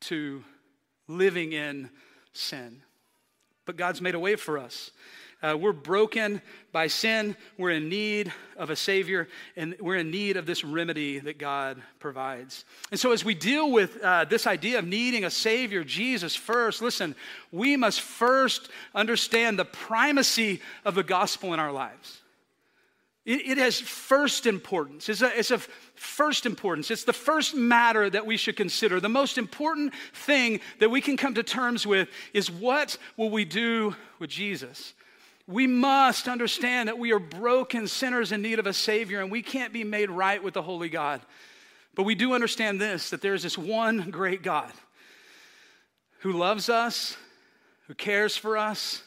to 0.00 0.42
living 1.06 1.52
in 1.52 1.90
sin. 2.32 2.82
But 3.64 3.76
God's 3.76 4.00
made 4.00 4.16
a 4.16 4.18
way 4.18 4.34
for 4.34 4.58
us. 4.58 4.90
Uh, 5.42 5.56
we're 5.58 5.72
broken 5.72 6.42
by 6.70 6.86
sin. 6.86 7.34
We're 7.56 7.70
in 7.70 7.88
need 7.88 8.30
of 8.58 8.68
a 8.68 8.76
Savior, 8.76 9.26
and 9.56 9.74
we're 9.80 9.96
in 9.96 10.10
need 10.10 10.36
of 10.36 10.44
this 10.44 10.64
remedy 10.64 11.18
that 11.18 11.38
God 11.38 11.80
provides. 11.98 12.66
And 12.90 13.00
so, 13.00 13.12
as 13.12 13.24
we 13.24 13.34
deal 13.34 13.70
with 13.70 14.02
uh, 14.02 14.26
this 14.26 14.46
idea 14.46 14.78
of 14.78 14.86
needing 14.86 15.24
a 15.24 15.30
Savior, 15.30 15.82
Jesus 15.82 16.36
first, 16.36 16.82
listen, 16.82 17.14
we 17.50 17.76
must 17.76 18.02
first 18.02 18.68
understand 18.94 19.58
the 19.58 19.64
primacy 19.64 20.60
of 20.84 20.94
the 20.94 21.02
gospel 21.02 21.54
in 21.54 21.60
our 21.60 21.72
lives. 21.72 22.20
It, 23.24 23.52
it 23.52 23.58
has 23.58 23.80
first 23.80 24.44
importance. 24.44 25.08
It's, 25.08 25.22
a, 25.22 25.38
it's 25.38 25.50
of 25.50 25.66
first 25.94 26.44
importance. 26.44 26.90
It's 26.90 27.04
the 27.04 27.12
first 27.14 27.54
matter 27.54 28.10
that 28.10 28.26
we 28.26 28.36
should 28.36 28.56
consider. 28.56 29.00
The 29.00 29.08
most 29.08 29.38
important 29.38 29.94
thing 30.12 30.60
that 30.80 30.90
we 30.90 31.00
can 31.00 31.16
come 31.16 31.34
to 31.34 31.42
terms 31.42 31.86
with 31.86 32.08
is 32.34 32.50
what 32.50 32.98
will 33.16 33.30
we 33.30 33.46
do 33.46 33.94
with 34.18 34.28
Jesus? 34.28 34.92
We 35.50 35.66
must 35.66 36.28
understand 36.28 36.88
that 36.88 36.98
we 36.98 37.12
are 37.12 37.18
broken 37.18 37.88
sinners 37.88 38.30
in 38.32 38.40
need 38.40 38.58
of 38.58 38.66
a 38.66 38.72
Savior 38.72 39.20
and 39.20 39.30
we 39.30 39.42
can't 39.42 39.72
be 39.72 39.84
made 39.84 40.10
right 40.10 40.42
with 40.42 40.54
the 40.54 40.62
Holy 40.62 40.88
God. 40.88 41.20
But 41.94 42.04
we 42.04 42.14
do 42.14 42.34
understand 42.34 42.80
this 42.80 43.10
that 43.10 43.20
there 43.20 43.34
is 43.34 43.42
this 43.42 43.58
one 43.58 44.10
great 44.10 44.42
God 44.42 44.72
who 46.20 46.32
loves 46.32 46.68
us, 46.68 47.16
who 47.88 47.94
cares 47.94 48.36
for 48.36 48.56
us, 48.56 49.02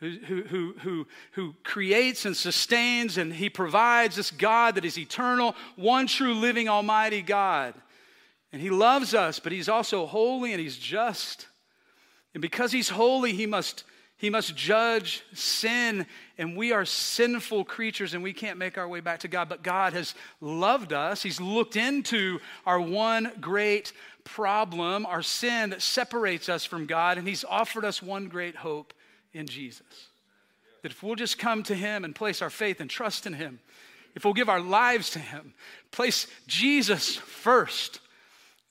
who, 0.00 0.18
who, 0.26 0.74
who, 0.80 1.06
who, 1.32 1.54
creates 1.62 2.26
and 2.26 2.36
sustains, 2.36 3.16
and 3.16 3.32
He 3.32 3.48
provides 3.48 4.16
this 4.16 4.32
God 4.32 4.74
that 4.74 4.84
is 4.84 4.98
eternal, 4.98 5.54
one 5.76 6.08
true 6.08 6.34
living 6.34 6.68
Almighty 6.68 7.22
God. 7.22 7.74
And 8.52 8.60
He 8.60 8.68
loves 8.68 9.14
us, 9.14 9.38
but 9.38 9.52
He's 9.52 9.68
also 9.68 10.04
holy 10.04 10.52
and 10.52 10.60
He's 10.60 10.76
just. 10.76 11.46
And 12.34 12.42
because 12.42 12.72
He's 12.72 12.88
holy, 12.88 13.32
He 13.32 13.46
must 13.46 13.84
he 14.22 14.30
must 14.30 14.54
judge 14.54 15.24
sin, 15.34 16.06
and 16.38 16.56
we 16.56 16.70
are 16.70 16.84
sinful 16.84 17.64
creatures 17.64 18.14
and 18.14 18.22
we 18.22 18.32
can't 18.32 18.56
make 18.56 18.78
our 18.78 18.86
way 18.86 19.00
back 19.00 19.18
to 19.20 19.28
God. 19.28 19.48
But 19.48 19.64
God 19.64 19.94
has 19.94 20.14
loved 20.40 20.92
us. 20.92 21.24
He's 21.24 21.40
looked 21.40 21.74
into 21.74 22.38
our 22.64 22.80
one 22.80 23.32
great 23.40 23.92
problem, 24.22 25.06
our 25.06 25.22
sin 25.22 25.70
that 25.70 25.82
separates 25.82 26.48
us 26.48 26.64
from 26.64 26.86
God, 26.86 27.18
and 27.18 27.26
He's 27.26 27.42
offered 27.42 27.84
us 27.84 28.00
one 28.00 28.28
great 28.28 28.54
hope 28.54 28.94
in 29.32 29.48
Jesus. 29.48 30.06
That 30.82 30.92
if 30.92 31.02
we'll 31.02 31.16
just 31.16 31.36
come 31.36 31.64
to 31.64 31.74
Him 31.74 32.04
and 32.04 32.14
place 32.14 32.42
our 32.42 32.50
faith 32.50 32.80
and 32.80 32.88
trust 32.88 33.26
in 33.26 33.32
Him, 33.32 33.58
if 34.14 34.24
we'll 34.24 34.34
give 34.34 34.48
our 34.48 34.60
lives 34.60 35.10
to 35.10 35.18
Him, 35.18 35.52
place 35.90 36.28
Jesus 36.46 37.16
first, 37.16 37.98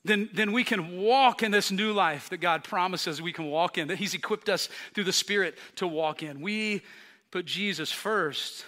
then, 0.04 0.28
then 0.32 0.52
we 0.52 0.64
can 0.64 0.98
walk 1.00 1.42
in 1.42 1.52
this 1.52 1.70
new 1.70 1.92
life 1.92 2.28
that 2.30 2.38
God 2.38 2.64
promises 2.64 3.22
we 3.22 3.32
can 3.32 3.46
walk 3.46 3.78
in, 3.78 3.88
that 3.88 3.98
He's 3.98 4.14
equipped 4.14 4.48
us 4.48 4.68
through 4.94 5.04
the 5.04 5.12
Spirit 5.12 5.56
to 5.76 5.86
walk 5.86 6.22
in. 6.22 6.40
We 6.40 6.82
put 7.30 7.46
Jesus 7.46 7.92
first 7.92 8.64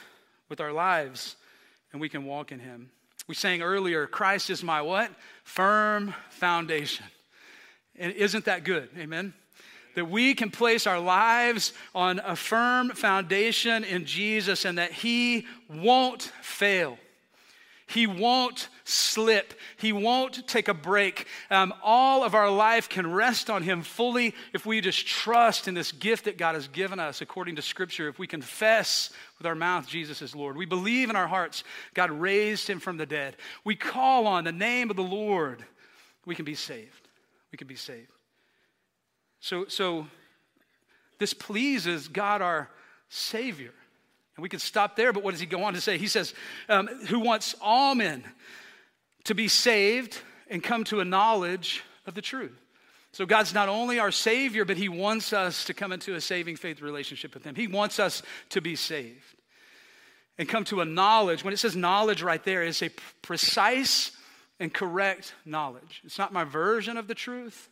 with 0.49 0.61
our 0.61 0.73
lives, 0.73 1.37
and 1.93 2.01
we 2.01 2.09
can 2.09 2.25
walk 2.25 2.53
in 2.53 2.61
Him. 2.61 2.91
We 3.27 3.35
sang 3.35 3.63
earlier, 3.63 4.07
Christ 4.07 4.51
is 4.51 4.63
my 4.63 4.83
what? 4.83 5.11
Firm 5.43 6.15
foundation. 6.31 7.07
And 7.99 8.13
isn't 8.13 8.45
that 8.45 8.65
good? 8.65 8.89
Amen? 8.97 9.35
That 9.97 10.09
we 10.09 10.35
can 10.35 10.51
place 10.51 10.87
our 10.87 11.01
lives 11.01 11.73
on 11.95 12.21
a 12.21 12.37
firm 12.37 12.91
foundation 12.91 13.83
in 13.83 14.05
Jesus 14.05 14.65
and 14.65 14.79
that 14.79 14.93
He 14.93 15.47
won't 15.69 16.23
fail. 16.43 16.99
He 17.95 18.09
won't 18.09 18.69
slip. 18.83 19.55
He 19.77 19.93
won't 19.93 20.49
take 20.49 20.67
a 20.67 20.75
break. 20.75 21.29
Um, 21.49 21.73
all 21.81 22.25
of 22.25 22.35
our 22.35 22.51
life 22.51 22.89
can 22.89 23.13
rest 23.13 23.49
on 23.49 23.63
Him 23.63 23.83
fully 23.83 24.35
if 24.53 24.67
we 24.67 24.81
just 24.81 25.07
trust 25.07 25.69
in 25.69 25.75
this 25.75 25.93
gift 25.93 26.25
that 26.25 26.37
God 26.37 26.57
has 26.57 26.67
given 26.67 26.99
us 26.99 27.21
according 27.21 27.55
to 27.55 27.63
Scripture. 27.63 28.09
If 28.09 28.19
we 28.19 28.27
confess 28.27 29.11
with 29.39 29.47
our 29.47 29.55
mouth 29.55 29.87
Jesus 29.87 30.23
is 30.23 30.35
Lord, 30.35 30.57
we 30.57 30.67
believe 30.67 31.09
in 31.09 31.15
our 31.15 31.29
hearts 31.29 31.63
God 31.95 32.11
raised 32.11 32.69
Him 32.69 32.81
from 32.81 32.97
the 32.97 33.07
dead. 33.07 33.37
We 33.63 33.77
call 33.77 34.27
on 34.27 34.43
the 34.43 34.51
name 34.51 34.91
of 34.91 34.97
the 34.97 35.05
Lord, 35.05 35.65
we 36.27 36.35
can 36.35 36.45
be 36.45 36.57
saved. 36.57 37.09
We 37.53 37.59
can 37.59 37.69
be 37.69 37.77
saved. 37.77 38.11
So, 39.39 39.67
so 39.69 40.09
this 41.21 41.33
pleases 41.33 42.09
God 42.09 42.43
our 42.43 42.71
Savior. 43.09 43.73
And 44.37 44.43
we 44.43 44.49
could 44.49 44.61
stop 44.61 44.97
there, 44.97 45.13
but 45.13 45.23
what 45.23 45.31
does 45.31 45.41
he 45.41 45.47
go 45.47 45.63
on 45.65 45.75
to 45.75 45.81
say? 45.81 45.97
He 45.97 46.09
says, 46.09 46.35
um, 46.69 46.89
Who 47.09 47.21
wants 47.21 47.55
all 47.61 47.95
men 47.95 48.25
to 49.25 49.35
be 49.35 49.49
saved 49.49 50.19
and 50.49 50.63
come 50.63 50.85
to 50.85 51.01
a 51.01 51.05
knowledge 51.05 51.83
of 52.07 52.15
the 52.15 52.23
truth. 52.23 52.61
So 53.13 53.27
God's 53.27 53.55
not 53.55 53.69
only 53.69 53.99
our 53.99 54.11
Savior, 54.11 54.65
but 54.65 54.77
He 54.77 54.89
wants 54.89 55.33
us 55.33 55.65
to 55.67 55.75
come 55.75 55.93
into 55.93 56.15
a 56.15 56.21
saving 56.21 56.57
faith 56.57 56.83
relationship 56.83 57.33
with 57.35 57.45
Him. 57.45 57.55
He 57.55 57.67
wants 57.67 57.99
us 57.99 58.23
to 58.51 58.61
be 58.61 58.77
saved 58.77 59.23
and 60.37 60.49
come 60.49 60.65
to 60.65 60.81
a 60.81 60.85
knowledge. 60.85 61.45
When 61.45 61.55
it 61.55 61.59
says 61.59 61.77
knowledge 61.77 62.23
right 62.23 62.43
there, 62.43 62.65
it's 62.65 62.83
a 62.83 62.91
precise 63.23 64.11
and 64.59 64.73
correct 64.73 65.35
knowledge. 65.45 66.03
It's 66.05 66.19
not 66.19 66.33
my 66.33 66.45
version 66.45 66.97
of 66.97 67.07
the 67.07 67.15
truth. 67.15 67.69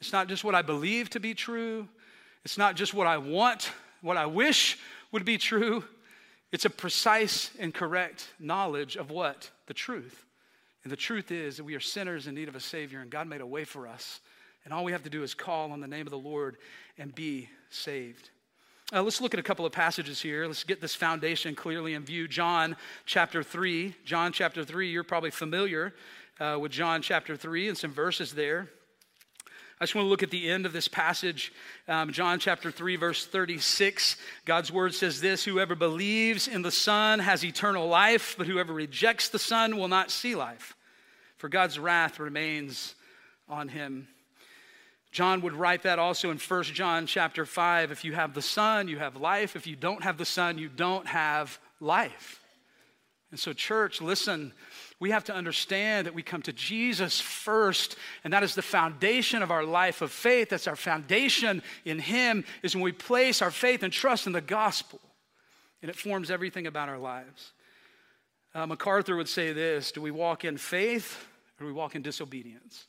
It's 0.00 0.12
not 0.12 0.28
just 0.28 0.44
what 0.44 0.54
I 0.54 0.62
believe 0.62 1.10
to 1.10 1.20
be 1.20 1.34
true. 1.34 1.86
It's 2.44 2.58
not 2.58 2.74
just 2.74 2.92
what 2.92 3.06
I 3.06 3.18
want, 3.18 3.70
what 4.00 4.16
I 4.16 4.26
wish 4.26 4.78
would 5.12 5.24
be 5.24 5.38
true. 5.38 5.84
It's 6.52 6.64
a 6.64 6.70
precise 6.70 7.50
and 7.58 7.72
correct 7.72 8.28
knowledge 8.38 8.96
of 8.96 9.10
what? 9.10 9.50
The 9.66 9.74
truth. 9.74 10.24
And 10.82 10.90
the 10.90 10.96
truth 10.96 11.30
is 11.30 11.58
that 11.58 11.64
we 11.64 11.74
are 11.74 11.80
sinners 11.80 12.26
in 12.26 12.34
need 12.34 12.48
of 12.48 12.56
a 12.56 12.60
Savior, 12.60 13.00
and 13.00 13.10
God 13.10 13.28
made 13.28 13.40
a 13.40 13.46
way 13.46 13.64
for 13.64 13.86
us. 13.86 14.20
And 14.64 14.74
all 14.74 14.84
we 14.84 14.92
have 14.92 15.04
to 15.04 15.10
do 15.10 15.22
is 15.22 15.34
call 15.34 15.72
on 15.72 15.80
the 15.80 15.86
name 15.86 16.06
of 16.06 16.10
the 16.10 16.18
Lord 16.18 16.56
and 16.98 17.14
be 17.14 17.48
saved. 17.70 18.30
Uh, 18.92 19.02
let's 19.02 19.20
look 19.20 19.34
at 19.34 19.40
a 19.40 19.44
couple 19.44 19.64
of 19.64 19.72
passages 19.72 20.20
here. 20.20 20.46
Let's 20.46 20.64
get 20.64 20.80
this 20.80 20.94
foundation 20.94 21.54
clearly 21.54 21.94
in 21.94 22.04
view. 22.04 22.26
John 22.26 22.76
chapter 23.06 23.42
3. 23.42 23.94
John 24.04 24.32
chapter 24.32 24.64
3, 24.64 24.90
you're 24.90 25.04
probably 25.04 25.30
familiar 25.30 25.94
uh, 26.40 26.58
with 26.60 26.72
John 26.72 27.00
chapter 27.00 27.36
3 27.36 27.68
and 27.68 27.78
some 27.78 27.92
verses 27.92 28.32
there. 28.32 28.68
I 29.80 29.84
just 29.84 29.94
want 29.94 30.04
to 30.04 30.10
look 30.10 30.22
at 30.22 30.30
the 30.30 30.50
end 30.50 30.66
of 30.66 30.74
this 30.74 30.88
passage, 30.88 31.54
um, 31.88 32.12
John 32.12 32.38
chapter 32.38 32.70
3, 32.70 32.96
verse 32.96 33.24
36. 33.24 34.18
God's 34.44 34.70
word 34.70 34.94
says 34.94 35.22
this 35.22 35.42
Whoever 35.42 35.74
believes 35.74 36.48
in 36.48 36.60
the 36.60 36.70
Son 36.70 37.18
has 37.18 37.42
eternal 37.42 37.88
life, 37.88 38.34
but 38.36 38.46
whoever 38.46 38.74
rejects 38.74 39.30
the 39.30 39.38
Son 39.38 39.78
will 39.78 39.88
not 39.88 40.10
see 40.10 40.34
life, 40.34 40.76
for 41.38 41.48
God's 41.48 41.78
wrath 41.78 42.20
remains 42.20 42.94
on 43.48 43.68
him. 43.68 44.06
John 45.12 45.40
would 45.40 45.54
write 45.54 45.84
that 45.84 45.98
also 45.98 46.30
in 46.30 46.36
1 46.36 46.62
John 46.64 47.06
chapter 47.06 47.46
5. 47.46 47.90
If 47.90 48.04
you 48.04 48.12
have 48.12 48.34
the 48.34 48.42
Son, 48.42 48.86
you 48.86 48.98
have 48.98 49.16
life. 49.16 49.56
If 49.56 49.66
you 49.66 49.76
don't 49.76 50.04
have 50.04 50.18
the 50.18 50.26
Son, 50.26 50.58
you 50.58 50.68
don't 50.68 51.06
have 51.06 51.58
life. 51.80 52.42
And 53.30 53.38
so, 53.38 53.52
church, 53.52 54.00
listen 54.00 54.52
we 55.00 55.10
have 55.10 55.24
to 55.24 55.34
understand 55.34 56.06
that 56.06 56.14
we 56.14 56.22
come 56.22 56.42
to 56.42 56.52
Jesus 56.52 57.20
first, 57.20 57.96
and 58.22 58.34
that 58.34 58.42
is 58.42 58.54
the 58.54 58.62
foundation 58.62 59.42
of 59.42 59.50
our 59.50 59.64
life 59.64 60.02
of 60.02 60.12
faith. 60.12 60.50
That's 60.50 60.68
our 60.68 60.76
foundation 60.76 61.62
in 61.86 61.98
Him, 61.98 62.44
is 62.62 62.76
when 62.76 62.84
we 62.84 62.92
place 62.92 63.40
our 63.40 63.50
faith 63.50 63.82
and 63.82 63.90
trust 63.90 64.26
in 64.26 64.34
the 64.34 64.42
gospel, 64.42 65.00
and 65.80 65.90
it 65.90 65.96
forms 65.96 66.30
everything 66.30 66.66
about 66.66 66.90
our 66.90 66.98
lives. 66.98 67.52
Uh, 68.54 68.66
MacArthur 68.66 69.16
would 69.16 69.28
say 69.28 69.54
this 69.54 69.90
Do 69.90 70.02
we 70.02 70.10
walk 70.10 70.44
in 70.44 70.58
faith 70.58 71.26
or 71.58 71.64
do 71.64 71.66
we 71.66 71.72
walk 71.72 71.94
in 71.94 72.02
disobedience? 72.02 72.86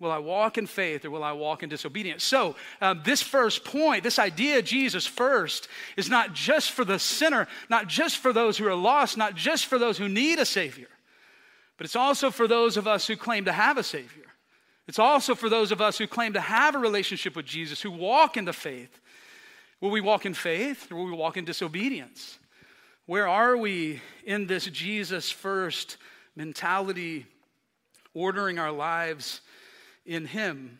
Will 0.00 0.10
I 0.10 0.18
walk 0.18 0.56
in 0.56 0.66
faith 0.66 1.04
or 1.04 1.10
will 1.10 1.22
I 1.22 1.32
walk 1.32 1.62
in 1.62 1.68
disobedience? 1.68 2.24
So, 2.24 2.56
um, 2.80 3.02
this 3.04 3.20
first 3.20 3.64
point, 3.64 4.02
this 4.02 4.18
idea, 4.18 4.62
Jesus 4.62 5.06
first, 5.06 5.68
is 5.94 6.08
not 6.08 6.32
just 6.32 6.70
for 6.70 6.86
the 6.86 6.98
sinner, 6.98 7.46
not 7.68 7.86
just 7.86 8.16
for 8.16 8.32
those 8.32 8.56
who 8.56 8.66
are 8.66 8.74
lost, 8.74 9.18
not 9.18 9.34
just 9.34 9.66
for 9.66 9.78
those 9.78 9.98
who 9.98 10.08
need 10.08 10.38
a 10.38 10.46
Savior. 10.46 10.88
But 11.76 11.84
it's 11.84 11.96
also 11.96 12.30
for 12.30 12.48
those 12.48 12.78
of 12.78 12.88
us 12.88 13.06
who 13.06 13.14
claim 13.14 13.44
to 13.44 13.52
have 13.52 13.76
a 13.76 13.82
Savior. 13.82 14.24
It's 14.88 14.98
also 14.98 15.34
for 15.34 15.50
those 15.50 15.70
of 15.70 15.82
us 15.82 15.98
who 15.98 16.06
claim 16.06 16.32
to 16.32 16.40
have 16.40 16.74
a 16.74 16.78
relationship 16.78 17.36
with 17.36 17.44
Jesus, 17.44 17.82
who 17.82 17.90
walk 17.90 18.38
in 18.38 18.46
the 18.46 18.54
faith. 18.54 19.00
Will 19.82 19.90
we 19.90 20.00
walk 20.00 20.24
in 20.24 20.32
faith 20.32 20.90
or 20.90 20.96
will 20.96 21.04
we 21.04 21.12
walk 21.12 21.36
in 21.36 21.44
disobedience? 21.44 22.38
Where 23.04 23.28
are 23.28 23.56
we 23.56 24.00
in 24.24 24.46
this 24.46 24.64
Jesus 24.64 25.30
first 25.30 25.98
mentality, 26.36 27.26
ordering 28.14 28.58
our 28.58 28.72
lives 28.72 29.42
in 30.04 30.26
Him? 30.26 30.78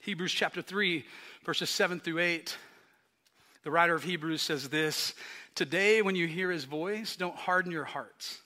Hebrews 0.00 0.32
chapter 0.32 0.62
3, 0.62 1.04
verses 1.44 1.70
7 1.70 2.00
through 2.00 2.20
8. 2.20 2.56
The 3.64 3.70
writer 3.70 3.94
of 3.94 4.04
Hebrews 4.04 4.42
says 4.42 4.68
this 4.68 5.14
Today, 5.54 6.02
when 6.02 6.16
you 6.16 6.26
hear 6.26 6.50
His 6.50 6.64
voice, 6.64 7.16
don't 7.16 7.36
harden 7.36 7.72
your 7.72 7.84
hearts 7.84 8.40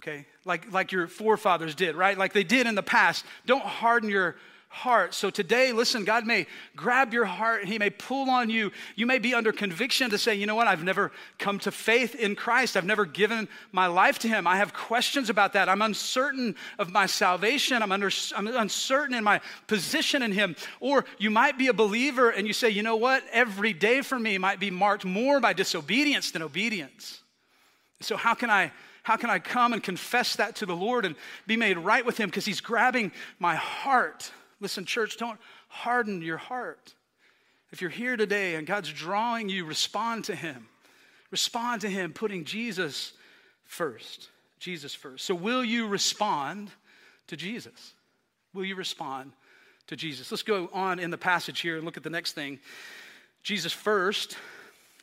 okay? 0.00 0.26
Like, 0.44 0.72
like 0.72 0.92
your 0.92 1.06
forefathers 1.06 1.74
did, 1.74 1.94
right? 1.94 2.16
Like 2.16 2.32
they 2.32 2.44
did 2.44 2.66
in 2.66 2.74
the 2.74 2.82
past. 2.82 3.24
Don't 3.46 3.64
harden 3.64 4.08
your 4.08 4.36
heart. 4.72 5.14
So 5.14 5.30
today, 5.30 5.72
listen, 5.72 6.04
God 6.04 6.24
may 6.24 6.46
grab 6.76 7.12
your 7.12 7.24
heart 7.24 7.60
and 7.60 7.68
He 7.68 7.76
may 7.76 7.90
pull 7.90 8.30
on 8.30 8.48
you. 8.48 8.70
You 8.94 9.04
may 9.04 9.18
be 9.18 9.34
under 9.34 9.50
conviction 9.50 10.10
to 10.10 10.16
say, 10.16 10.36
you 10.36 10.46
know 10.46 10.54
what, 10.54 10.68
I've 10.68 10.84
never 10.84 11.10
come 11.38 11.58
to 11.60 11.72
faith 11.72 12.14
in 12.14 12.36
Christ. 12.36 12.76
I've 12.76 12.86
never 12.86 13.04
given 13.04 13.48
my 13.72 13.88
life 13.88 14.20
to 14.20 14.28
Him. 14.28 14.46
I 14.46 14.56
have 14.56 14.72
questions 14.72 15.28
about 15.28 15.54
that. 15.54 15.68
I'm 15.68 15.82
uncertain 15.82 16.54
of 16.78 16.92
my 16.92 17.06
salvation. 17.06 17.82
I'm, 17.82 17.90
under, 17.90 18.10
I'm 18.34 18.46
uncertain 18.46 19.16
in 19.16 19.24
my 19.24 19.40
position 19.66 20.22
in 20.22 20.30
Him. 20.30 20.54
Or 20.78 21.04
you 21.18 21.30
might 21.30 21.58
be 21.58 21.66
a 21.66 21.74
believer 21.74 22.30
and 22.30 22.46
you 22.46 22.52
say, 22.52 22.70
you 22.70 22.84
know 22.84 22.96
what, 22.96 23.24
every 23.32 23.72
day 23.72 24.02
for 24.02 24.20
me 24.20 24.38
might 24.38 24.60
be 24.60 24.70
marked 24.70 25.04
more 25.04 25.40
by 25.40 25.52
disobedience 25.52 26.30
than 26.30 26.42
obedience. 26.42 27.22
So, 28.00 28.16
how 28.16 28.34
can 28.34 28.50
I? 28.50 28.72
How 29.02 29.16
can 29.16 29.30
I 29.30 29.38
come 29.38 29.72
and 29.72 29.82
confess 29.82 30.36
that 30.36 30.56
to 30.56 30.66
the 30.66 30.76
Lord 30.76 31.06
and 31.06 31.16
be 31.46 31.56
made 31.56 31.78
right 31.78 32.04
with 32.04 32.18
Him? 32.18 32.28
Because 32.28 32.44
He's 32.44 32.60
grabbing 32.60 33.12
my 33.38 33.54
heart. 33.56 34.30
Listen, 34.60 34.84
church, 34.84 35.16
don't 35.16 35.40
harden 35.68 36.22
your 36.22 36.36
heart. 36.36 36.94
If 37.72 37.80
you're 37.80 37.90
here 37.90 38.16
today 38.16 38.56
and 38.56 38.66
God's 38.66 38.92
drawing 38.92 39.48
you, 39.48 39.64
respond 39.64 40.24
to 40.24 40.34
Him. 40.34 40.68
Respond 41.30 41.82
to 41.82 41.88
Him, 41.88 42.12
putting 42.12 42.44
Jesus 42.44 43.12
first. 43.64 44.28
Jesus 44.58 44.94
first. 44.94 45.24
So, 45.24 45.34
will 45.34 45.64
you 45.64 45.86
respond 45.86 46.70
to 47.28 47.36
Jesus? 47.36 47.94
Will 48.52 48.64
you 48.64 48.74
respond 48.74 49.32
to 49.86 49.96
Jesus? 49.96 50.30
Let's 50.30 50.42
go 50.42 50.68
on 50.72 50.98
in 50.98 51.10
the 51.10 51.18
passage 51.18 51.60
here 51.60 51.76
and 51.76 51.84
look 51.84 51.96
at 51.96 52.02
the 52.02 52.10
next 52.10 52.32
thing. 52.32 52.58
Jesus 53.42 53.72
first. 53.72 54.36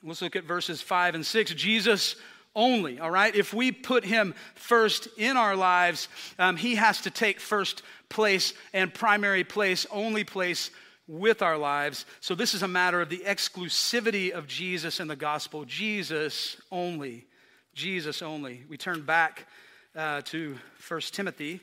Let's 0.03 0.21
look 0.21 0.35
at 0.35 0.43
verses 0.43 0.81
five 0.81 1.15
and 1.15 1.25
six. 1.25 1.51
Jesus 1.53 2.17
only, 2.57 2.99
all 2.99 3.11
right? 3.11 3.33
If 3.33 3.53
we 3.53 3.71
put 3.71 4.03
him 4.03 4.33
first 4.55 5.07
in 5.15 5.37
our 5.37 5.55
lives, 5.55 6.09
um, 6.37 6.57
he 6.57 6.75
has 6.75 7.01
to 7.01 7.11
take 7.11 7.39
first 7.39 7.83
place 8.09 8.53
and 8.73 8.93
primary 8.93 9.45
place, 9.45 9.85
only 9.91 10.25
place 10.25 10.71
with 11.07 11.41
our 11.41 11.57
lives. 11.57 12.05
So 12.19 12.35
this 12.35 12.53
is 12.53 12.63
a 12.63 12.67
matter 12.67 12.99
of 12.99 13.09
the 13.09 13.19
exclusivity 13.19 14.31
of 14.31 14.47
Jesus 14.47 14.99
in 14.99 15.07
the 15.07 15.15
gospel. 15.15 15.63
Jesus 15.65 16.57
only. 16.71 17.27
Jesus 17.73 18.21
only. 18.21 18.63
We 18.67 18.75
turn 18.75 19.03
back 19.03 19.47
uh, 19.95 20.21
to 20.25 20.57
1 20.87 21.01
Timothy. 21.11 21.61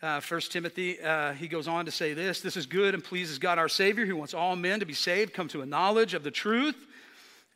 Uh, 0.00 0.20
1 0.20 0.40
Timothy, 0.42 1.00
uh, 1.00 1.32
he 1.32 1.48
goes 1.48 1.66
on 1.66 1.86
to 1.86 1.90
say 1.90 2.14
this 2.14 2.40
This 2.40 2.56
is 2.56 2.66
good 2.66 2.94
and 2.94 3.02
pleases 3.02 3.38
God 3.38 3.58
our 3.58 3.68
Savior, 3.68 4.06
who 4.06 4.16
wants 4.16 4.34
all 4.34 4.54
men 4.54 4.80
to 4.80 4.86
be 4.86 4.94
saved, 4.94 5.34
come 5.34 5.48
to 5.48 5.62
a 5.62 5.66
knowledge 5.66 6.14
of 6.14 6.22
the 6.22 6.30
truth. 6.30 6.76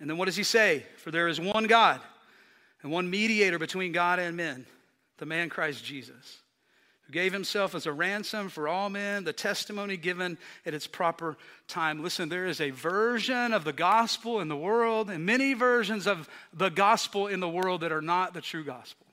And 0.00 0.08
then 0.10 0.16
what 0.16 0.26
does 0.26 0.36
he 0.36 0.44
say? 0.44 0.84
For 0.96 1.10
there 1.10 1.28
is 1.28 1.40
one 1.40 1.66
God 1.66 2.00
and 2.82 2.92
one 2.92 3.10
mediator 3.10 3.58
between 3.58 3.92
God 3.92 4.18
and 4.18 4.36
men, 4.36 4.66
the 5.18 5.26
man 5.26 5.48
Christ 5.48 5.84
Jesus, 5.84 6.42
who 7.02 7.12
gave 7.12 7.32
himself 7.32 7.74
as 7.74 7.86
a 7.86 7.92
ransom 7.92 8.48
for 8.48 8.68
all 8.68 8.88
men, 8.88 9.24
the 9.24 9.32
testimony 9.32 9.96
given 9.96 10.38
at 10.64 10.74
its 10.74 10.86
proper 10.86 11.36
time. 11.66 12.02
Listen, 12.02 12.28
there 12.28 12.46
is 12.46 12.60
a 12.60 12.70
version 12.70 13.52
of 13.52 13.64
the 13.64 13.72
gospel 13.72 14.40
in 14.40 14.48
the 14.48 14.56
world, 14.56 15.10
and 15.10 15.26
many 15.26 15.54
versions 15.54 16.06
of 16.06 16.28
the 16.52 16.68
gospel 16.68 17.26
in 17.26 17.40
the 17.40 17.48
world 17.48 17.80
that 17.80 17.92
are 17.92 18.02
not 18.02 18.34
the 18.34 18.40
true 18.40 18.64
gospel. 18.64 19.06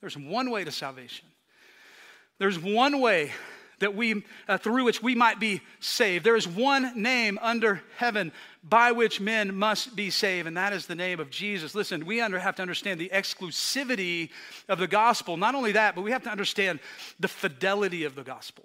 There's 0.00 0.16
one 0.16 0.50
way 0.50 0.64
to 0.64 0.72
salvation. 0.72 1.26
There's 2.38 2.58
one 2.58 3.00
way 3.00 3.32
that 3.80 3.94
we, 3.94 4.24
uh, 4.48 4.58
through 4.58 4.84
which 4.84 5.02
we 5.02 5.14
might 5.14 5.38
be 5.38 5.60
saved. 5.80 6.24
There 6.24 6.36
is 6.36 6.48
one 6.48 7.00
name 7.00 7.38
under 7.40 7.82
heaven 7.96 8.32
by 8.62 8.92
which 8.92 9.20
men 9.20 9.54
must 9.54 9.94
be 9.94 10.10
saved, 10.10 10.46
and 10.46 10.56
that 10.56 10.72
is 10.72 10.86
the 10.86 10.94
name 10.94 11.20
of 11.20 11.30
Jesus. 11.30 11.74
Listen, 11.74 12.04
we 12.04 12.20
under, 12.20 12.38
have 12.38 12.56
to 12.56 12.62
understand 12.62 13.00
the 13.00 13.10
exclusivity 13.12 14.30
of 14.68 14.78
the 14.78 14.88
gospel. 14.88 15.36
Not 15.36 15.54
only 15.54 15.72
that, 15.72 15.94
but 15.94 16.02
we 16.02 16.10
have 16.10 16.24
to 16.24 16.30
understand 16.30 16.80
the 17.20 17.28
fidelity 17.28 18.04
of 18.04 18.14
the 18.14 18.24
gospel. 18.24 18.64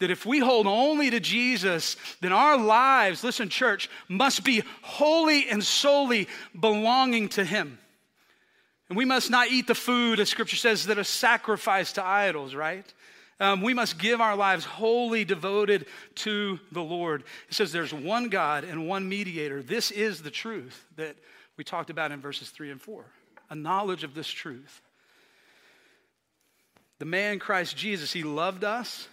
That 0.00 0.10
if 0.10 0.26
we 0.26 0.40
hold 0.40 0.66
only 0.66 1.10
to 1.10 1.20
Jesus, 1.20 1.96
then 2.20 2.32
our 2.32 2.58
lives, 2.58 3.22
listen, 3.22 3.48
church, 3.48 3.88
must 4.08 4.42
be 4.42 4.64
wholly 4.82 5.48
and 5.48 5.62
solely 5.62 6.28
belonging 6.58 7.28
to 7.30 7.44
Him. 7.44 7.78
And 8.88 8.98
we 8.98 9.04
must 9.04 9.30
not 9.30 9.48
eat 9.48 9.66
the 9.66 9.74
food, 9.74 10.20
as 10.20 10.28
Scripture 10.28 10.56
says, 10.56 10.86
that 10.86 10.98
is 10.98 11.08
sacrificed 11.08 11.94
to 11.94 12.04
idols, 12.04 12.54
right? 12.54 12.92
Um, 13.40 13.62
we 13.62 13.74
must 13.74 13.98
give 13.98 14.20
our 14.20 14.36
lives 14.36 14.64
wholly 14.64 15.24
devoted 15.24 15.86
to 16.16 16.60
the 16.70 16.82
Lord. 16.82 17.24
It 17.48 17.54
says 17.54 17.72
there's 17.72 17.92
one 17.92 18.28
God 18.28 18.64
and 18.64 18.86
one 18.86 19.08
mediator. 19.08 19.62
This 19.62 19.90
is 19.90 20.22
the 20.22 20.30
truth 20.30 20.86
that 20.96 21.16
we 21.56 21.64
talked 21.64 21.90
about 21.90 22.12
in 22.12 22.20
verses 22.20 22.50
3 22.50 22.70
and 22.70 22.80
4. 22.80 23.04
A 23.50 23.54
knowledge 23.54 24.04
of 24.04 24.14
this 24.14 24.28
truth. 24.28 24.80
The 26.98 27.04
man 27.04 27.38
Christ 27.38 27.76
Jesus, 27.76 28.12
he 28.12 28.22
loved 28.22 28.64
us 28.64 29.08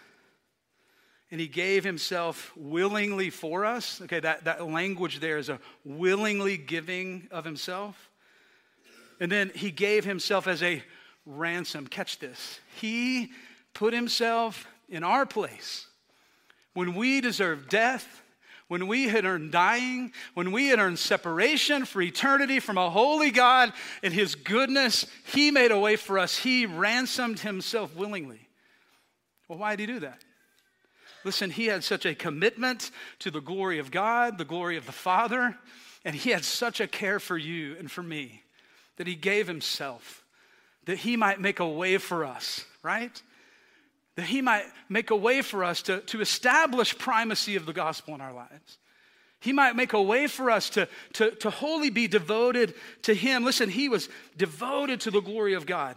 and 1.31 1.39
he 1.39 1.47
gave 1.47 1.83
himself 1.83 2.51
willingly 2.55 3.29
for 3.29 3.65
us. 3.65 4.01
Okay, 4.01 4.19
that, 4.19 4.43
that 4.43 4.67
language 4.67 5.19
there 5.19 5.37
is 5.37 5.49
a 5.49 5.59
willingly 5.83 6.57
giving 6.57 7.27
of 7.31 7.45
himself. 7.45 8.09
And 9.19 9.31
then 9.31 9.51
he 9.55 9.71
gave 9.71 10.03
himself 10.03 10.47
as 10.47 10.61
a 10.61 10.83
ransom. 11.25 11.87
Catch 11.87 12.19
this. 12.19 12.59
He 12.75 13.31
put 13.73 13.93
himself 13.93 14.67
in 14.89 15.03
our 15.03 15.25
place 15.25 15.87
when 16.73 16.95
we 16.95 17.21
deserved 17.21 17.69
death, 17.69 18.21
when 18.67 18.87
we 18.87 19.07
had 19.07 19.25
earned 19.25 19.51
dying, 19.51 20.13
when 20.33 20.51
we 20.51 20.67
had 20.67 20.79
earned 20.79 20.99
separation 20.99 21.85
for 21.85 22.01
eternity 22.01 22.59
from 22.59 22.77
a 22.77 22.89
holy 22.89 23.31
God 23.31 23.73
in 24.01 24.13
his 24.13 24.35
goodness, 24.35 25.05
he 25.25 25.51
made 25.51 25.71
a 25.71 25.79
way 25.79 25.97
for 25.97 26.17
us. 26.17 26.37
He 26.37 26.65
ransomed 26.65 27.39
himself 27.39 27.95
willingly. 27.95 28.47
Well, 29.47 29.59
why 29.59 29.75
did 29.75 29.89
he 29.89 29.95
do 29.95 29.99
that? 30.01 30.21
Listen, 31.25 31.51
he 31.51 31.65
had 31.67 31.83
such 31.83 32.05
a 32.05 32.15
commitment 32.15 32.91
to 33.19 33.29
the 33.29 33.41
glory 33.41 33.79
of 33.79 33.91
God, 33.91 34.37
the 34.37 34.45
glory 34.45 34.77
of 34.77 34.85
the 34.85 34.91
Father, 34.91 35.57
and 36.05 36.15
he 36.15 36.31
had 36.31 36.45
such 36.45 36.79
a 36.79 36.87
care 36.87 37.19
for 37.19 37.37
you 37.37 37.75
and 37.77 37.91
for 37.91 38.01
me 38.01 38.41
that 38.95 39.07
he 39.07 39.15
gave 39.15 39.47
himself 39.47 40.21
that 40.85 40.97
he 40.97 41.15
might 41.15 41.39
make 41.39 41.59
a 41.59 41.67
way 41.67 41.97
for 41.97 42.25
us, 42.25 42.65
right? 42.83 43.21
That 44.15 44.25
he 44.25 44.41
might 44.41 44.65
make 44.89 45.09
a 45.09 45.15
way 45.15 45.41
for 45.41 45.63
us 45.63 45.81
to, 45.83 46.01
to 46.01 46.21
establish 46.21 46.97
primacy 46.97 47.55
of 47.55 47.65
the 47.65 47.73
gospel 47.73 48.13
in 48.13 48.21
our 48.21 48.33
lives. 48.33 48.77
He 49.39 49.53
might 49.53 49.75
make 49.75 49.93
a 49.93 50.01
way 50.01 50.27
for 50.27 50.51
us 50.51 50.69
to, 50.71 50.87
to, 51.13 51.31
to 51.31 51.49
wholly 51.49 51.89
be 51.89 52.07
devoted 52.07 52.75
to 53.03 53.13
him. 53.13 53.43
Listen, 53.43 53.69
he 53.69 53.89
was 53.89 54.07
devoted 54.37 55.01
to 55.01 55.11
the 55.11 55.21
glory 55.21 55.53
of 55.53 55.65
God. 55.65 55.95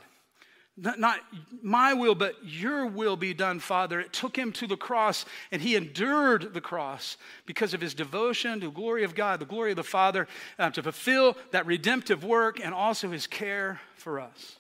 Not, 0.77 0.99
not, 0.99 1.21
my 1.63 1.95
will, 1.95 2.17
but 2.17 2.35
your 2.43 2.87
will 2.87 3.17
be 3.17 3.33
done, 3.33 3.61
Father. 3.61 4.01
It 4.01 4.13
took 4.13 4.37
him 4.37 4.51
to 4.53 4.67
the 4.67 4.77
cross, 4.77 5.25
and 5.53 5.63
he 5.63 5.77
endured 5.77 6.53
the 6.53 6.61
cross 6.61 7.17
because 7.47 7.75
of 7.75 7.81
his 7.81 7.95
devotion 7.95 8.61
to 8.61 8.67
the 8.67 8.73
glory 8.73 9.05
of 9.05 9.15
God, 9.15 9.39
the 9.39 9.47
glory 9.47 9.71
of 9.71 9.77
the 9.77 9.85
Father, 9.85 10.27
uh, 10.59 10.71
to 10.71 10.83
fulfill 10.83 11.37
that 11.53 11.67
redemptive 11.67 12.25
work, 12.25 12.59
and 12.59 12.75
also 12.75 13.11
his 13.11 13.29
care 13.29 13.81
for 13.95 14.19
us. 14.19 14.59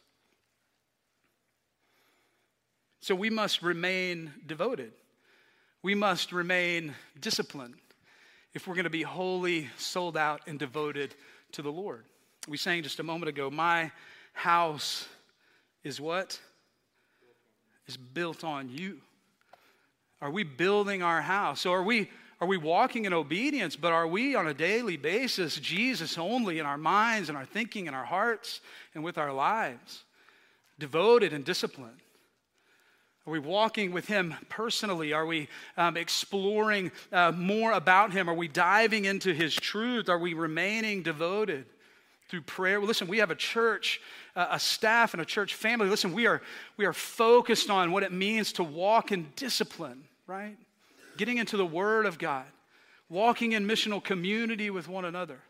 So 3.04 3.14
we 3.14 3.28
must 3.28 3.60
remain 3.60 4.32
devoted. 4.46 4.90
We 5.82 5.94
must 5.94 6.32
remain 6.32 6.94
disciplined 7.20 7.74
if 8.54 8.66
we're 8.66 8.76
going 8.76 8.84
to 8.84 8.90
be 8.90 9.02
wholly 9.02 9.68
sold 9.76 10.16
out 10.16 10.40
and 10.46 10.58
devoted 10.58 11.14
to 11.52 11.60
the 11.60 11.70
Lord. 11.70 12.06
We 12.48 12.56
sang 12.56 12.82
just 12.82 13.00
a 13.00 13.02
moment 13.02 13.28
ago, 13.28 13.50
My 13.50 13.92
house 14.32 15.06
is 15.82 16.00
what? 16.00 16.40
Is 17.86 17.98
built 17.98 18.42
on 18.42 18.70
you. 18.70 19.02
Are 20.22 20.30
we 20.30 20.42
building 20.42 21.02
our 21.02 21.20
house? 21.20 21.60
So 21.60 21.74
are 21.74 21.82
we 21.82 22.08
are 22.40 22.48
we 22.48 22.56
walking 22.56 23.04
in 23.04 23.12
obedience, 23.12 23.76
but 23.76 23.92
are 23.92 24.08
we 24.08 24.34
on 24.34 24.46
a 24.46 24.54
daily 24.54 24.96
basis 24.96 25.56
Jesus 25.56 26.16
only 26.16 26.58
in 26.58 26.64
our 26.64 26.78
minds 26.78 27.28
and 27.28 27.36
our 27.36 27.44
thinking 27.44 27.86
and 27.86 27.94
our 27.94 28.06
hearts 28.06 28.62
and 28.94 29.04
with 29.04 29.18
our 29.18 29.30
lives? 29.30 30.04
Devoted 30.78 31.34
and 31.34 31.44
disciplined. 31.44 32.00
Are 33.26 33.32
we 33.32 33.38
walking 33.38 33.92
with 33.92 34.06
Him 34.06 34.34
personally? 34.50 35.12
Are 35.14 35.24
we 35.24 35.48
um, 35.76 35.96
exploring 35.96 36.92
uh, 37.10 37.32
more 37.32 37.72
about 37.72 38.12
Him? 38.12 38.28
Are 38.28 38.34
we 38.34 38.48
diving 38.48 39.06
into 39.06 39.32
His 39.32 39.54
truth? 39.54 40.08
Are 40.08 40.18
we 40.18 40.34
remaining 40.34 41.02
devoted 41.02 41.64
through 42.28 42.42
prayer? 42.42 42.80
Well, 42.80 42.88
listen, 42.88 43.08
we 43.08 43.18
have 43.18 43.30
a 43.30 43.34
church, 43.34 44.00
uh, 44.36 44.48
a 44.50 44.60
staff, 44.60 45.14
and 45.14 45.22
a 45.22 45.24
church 45.24 45.54
family. 45.54 45.88
Listen, 45.88 46.12
we 46.12 46.26
are, 46.26 46.42
we 46.76 46.84
are 46.84 46.92
focused 46.92 47.70
on 47.70 47.92
what 47.92 48.02
it 48.02 48.12
means 48.12 48.52
to 48.54 48.64
walk 48.64 49.10
in 49.10 49.26
discipline, 49.36 50.04
right? 50.26 50.56
Getting 51.16 51.38
into 51.38 51.56
the 51.56 51.66
Word 51.66 52.04
of 52.04 52.18
God, 52.18 52.44
walking 53.08 53.52
in 53.52 53.66
missional 53.66 54.04
community 54.04 54.68
with 54.68 54.86
one 54.86 55.06
another. 55.06 55.40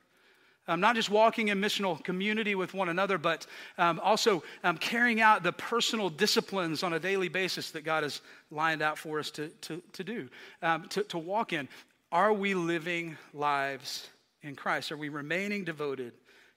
Um, 0.66 0.80
not 0.80 0.96
just 0.96 1.10
walking 1.10 1.48
in 1.48 1.60
missional 1.60 2.02
community 2.02 2.54
with 2.54 2.72
one 2.72 2.88
another, 2.88 3.18
but 3.18 3.46
um, 3.76 4.00
also 4.02 4.42
um, 4.62 4.78
carrying 4.78 5.20
out 5.20 5.42
the 5.42 5.52
personal 5.52 6.08
disciplines 6.08 6.82
on 6.82 6.94
a 6.94 6.98
daily 6.98 7.28
basis 7.28 7.70
that 7.72 7.82
God 7.82 8.02
has 8.02 8.22
lined 8.50 8.80
out 8.80 8.96
for 8.96 9.18
us 9.18 9.30
to, 9.32 9.48
to, 9.48 9.82
to 9.92 10.04
do, 10.04 10.28
um, 10.62 10.88
to, 10.88 11.02
to 11.04 11.18
walk 11.18 11.52
in. 11.52 11.68
Are 12.10 12.32
we 12.32 12.54
living 12.54 13.16
lives 13.34 14.08
in 14.42 14.56
Christ? 14.56 14.90
Are 14.90 14.96
we 14.96 15.10
remaining 15.10 15.64
devoted? 15.64 16.12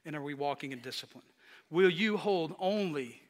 And 0.05 0.15
are 0.15 0.23
we 0.23 0.35
walking 0.35 0.71
in 0.71 0.79
discipline? 0.79 1.25
Will 1.69 1.89
you 1.89 2.15
hold 2.15 2.55
only 2.59 3.21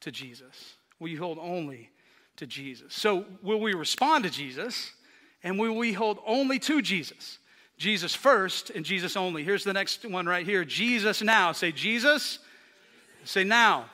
to 0.00 0.10
Jesus? 0.10 0.74
Will 1.00 1.08
you 1.08 1.18
hold 1.18 1.38
only 1.40 1.90
to 2.38 2.46
Jesus. 2.46 2.94
So, 2.94 3.26
will 3.42 3.60
we 3.60 3.74
respond 3.74 4.24
to 4.24 4.30
Jesus 4.30 4.92
and 5.42 5.58
will 5.58 5.76
we 5.76 5.92
hold 5.92 6.18
only 6.26 6.58
to 6.60 6.80
Jesus? 6.80 7.38
Jesus 7.78 8.14
first 8.14 8.70
and 8.70 8.84
Jesus 8.84 9.16
only. 9.16 9.44
Here's 9.44 9.64
the 9.64 9.72
next 9.72 10.04
one 10.04 10.26
right 10.26 10.44
here 10.44 10.64
Jesus 10.64 11.22
now. 11.22 11.52
Say 11.52 11.72
Jesus. 11.72 12.40
Say 13.24 13.44
now. 13.44 13.86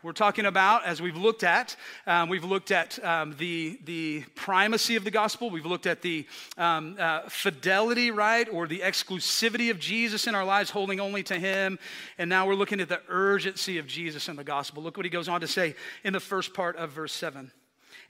We're 0.00 0.12
talking 0.12 0.46
about, 0.46 0.84
as 0.84 1.02
we've 1.02 1.16
looked 1.16 1.42
at, 1.42 1.74
um, 2.06 2.28
we've 2.28 2.44
looked 2.44 2.70
at 2.70 3.04
um, 3.04 3.34
the, 3.36 3.80
the 3.84 4.22
primacy 4.36 4.94
of 4.94 5.02
the 5.02 5.10
gospel. 5.10 5.50
We've 5.50 5.66
looked 5.66 5.86
at 5.86 6.02
the 6.02 6.24
um, 6.56 6.94
uh, 7.00 7.22
fidelity, 7.28 8.12
right, 8.12 8.48
or 8.52 8.68
the 8.68 8.78
exclusivity 8.78 9.72
of 9.72 9.80
Jesus 9.80 10.28
in 10.28 10.36
our 10.36 10.44
lives, 10.44 10.70
holding 10.70 11.00
only 11.00 11.24
to 11.24 11.34
Him. 11.34 11.80
And 12.16 12.30
now 12.30 12.46
we're 12.46 12.54
looking 12.54 12.80
at 12.80 12.88
the 12.88 13.00
urgency 13.08 13.78
of 13.78 13.88
Jesus 13.88 14.28
in 14.28 14.36
the 14.36 14.44
gospel. 14.44 14.84
Look 14.84 14.96
what 14.96 15.04
he 15.04 15.10
goes 15.10 15.28
on 15.28 15.40
to 15.40 15.48
say 15.48 15.74
in 16.04 16.12
the 16.12 16.20
first 16.20 16.54
part 16.54 16.76
of 16.76 16.90
verse 16.90 17.12
7. 17.12 17.50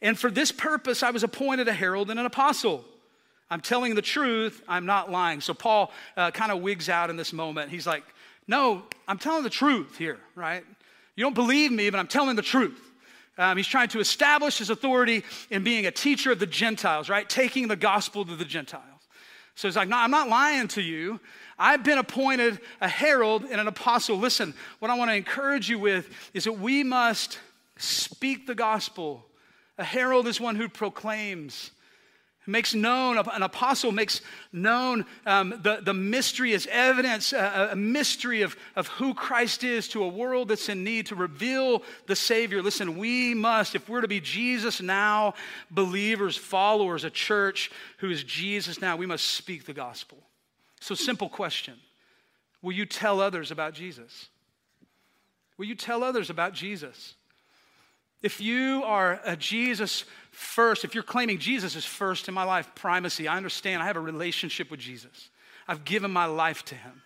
And 0.02 0.18
for 0.18 0.30
this 0.30 0.52
purpose, 0.52 1.02
I 1.02 1.10
was 1.10 1.22
appointed 1.22 1.68
a 1.68 1.72
herald 1.72 2.10
and 2.10 2.20
an 2.20 2.26
apostle. 2.26 2.84
I'm 3.50 3.60
telling 3.60 3.94
the 3.94 4.02
truth, 4.02 4.62
I'm 4.68 4.86
not 4.86 5.10
lying. 5.10 5.40
So 5.40 5.54
Paul 5.54 5.90
uh, 6.16 6.30
kind 6.30 6.52
of 6.52 6.60
wigs 6.60 6.88
out 6.88 7.10
in 7.10 7.16
this 7.16 7.32
moment. 7.32 7.70
He's 7.70 7.86
like, 7.86 8.04
No, 8.46 8.82
I'm 9.06 9.18
telling 9.18 9.42
the 9.42 9.50
truth 9.50 9.96
here, 9.96 10.18
right? 10.34 10.64
You 11.16 11.24
don't 11.24 11.34
believe 11.34 11.72
me, 11.72 11.90
but 11.90 11.98
I'm 11.98 12.06
telling 12.06 12.36
the 12.36 12.42
truth. 12.42 12.80
Um, 13.38 13.56
he's 13.56 13.68
trying 13.68 13.88
to 13.90 14.00
establish 14.00 14.58
his 14.58 14.68
authority 14.68 15.22
in 15.50 15.62
being 15.62 15.86
a 15.86 15.90
teacher 15.92 16.32
of 16.32 16.40
the 16.40 16.46
Gentiles, 16.46 17.08
right? 17.08 17.28
Taking 17.28 17.68
the 17.68 17.76
gospel 17.76 18.24
to 18.24 18.36
the 18.36 18.44
Gentiles. 18.44 18.84
So 19.54 19.66
he's 19.66 19.76
like, 19.76 19.88
no, 19.88 19.96
I'm 19.96 20.10
not 20.10 20.28
lying 20.28 20.68
to 20.68 20.82
you. 20.82 21.18
I've 21.58 21.82
been 21.82 21.98
appointed 21.98 22.60
a 22.80 22.88
herald 22.88 23.44
and 23.44 23.60
an 23.60 23.66
apostle. 23.66 24.16
Listen, 24.16 24.54
what 24.78 24.90
I 24.90 24.96
want 24.96 25.10
to 25.10 25.16
encourage 25.16 25.68
you 25.68 25.78
with 25.78 26.08
is 26.34 26.44
that 26.44 26.52
we 26.52 26.84
must 26.84 27.38
speak 27.76 28.46
the 28.46 28.54
gospel. 28.54 29.24
A 29.76 29.84
herald 29.84 30.28
is 30.28 30.40
one 30.40 30.54
who 30.54 30.68
proclaims 30.68 31.72
makes 32.48 32.74
known, 32.74 33.18
an 33.18 33.42
apostle 33.42 33.92
makes 33.92 34.22
known 34.52 35.04
um, 35.26 35.50
the, 35.62 35.80
the 35.82 35.94
mystery 35.94 36.54
as 36.54 36.66
evidence, 36.70 37.32
a, 37.32 37.70
a 37.72 37.76
mystery 37.76 38.42
of, 38.42 38.56
of 38.74 38.88
who 38.88 39.14
Christ 39.14 39.62
is 39.62 39.86
to 39.88 40.02
a 40.02 40.08
world 40.08 40.48
that's 40.48 40.68
in 40.68 40.82
need 40.82 41.06
to 41.06 41.14
reveal 41.14 41.82
the 42.06 42.16
Savior. 42.16 42.62
Listen, 42.62 42.98
we 42.98 43.34
must, 43.34 43.74
if 43.74 43.88
we're 43.88 44.00
to 44.00 44.08
be 44.08 44.20
Jesus 44.20 44.80
now, 44.80 45.34
believers, 45.70 46.36
followers, 46.36 47.04
a 47.04 47.10
church 47.10 47.70
who 47.98 48.10
is 48.10 48.24
Jesus 48.24 48.80
now, 48.80 48.96
we 48.96 49.06
must 49.06 49.28
speak 49.28 49.66
the 49.66 49.74
gospel. 49.74 50.18
So, 50.80 50.94
simple 50.94 51.28
question 51.28 51.74
Will 52.62 52.72
you 52.72 52.86
tell 52.86 53.20
others 53.20 53.50
about 53.50 53.74
Jesus? 53.74 54.28
Will 55.58 55.66
you 55.66 55.74
tell 55.74 56.02
others 56.02 56.30
about 56.30 56.54
Jesus? 56.54 57.14
If 58.22 58.40
you 58.40 58.82
are 58.84 59.20
a 59.24 59.36
Jesus 59.36 60.04
first, 60.38 60.84
if 60.84 60.94
you're 60.94 61.02
claiming 61.02 61.38
Jesus 61.38 61.76
is 61.76 61.84
first 61.84 62.28
in 62.28 62.34
my 62.34 62.44
life, 62.44 62.74
primacy, 62.74 63.28
I 63.28 63.36
understand 63.36 63.82
I 63.82 63.86
have 63.86 63.96
a 63.96 64.00
relationship 64.00 64.70
with 64.70 64.80
Jesus. 64.80 65.30
I've 65.66 65.84
given 65.84 66.10
my 66.10 66.26
life 66.26 66.64
to 66.66 66.74
him. 66.74 67.02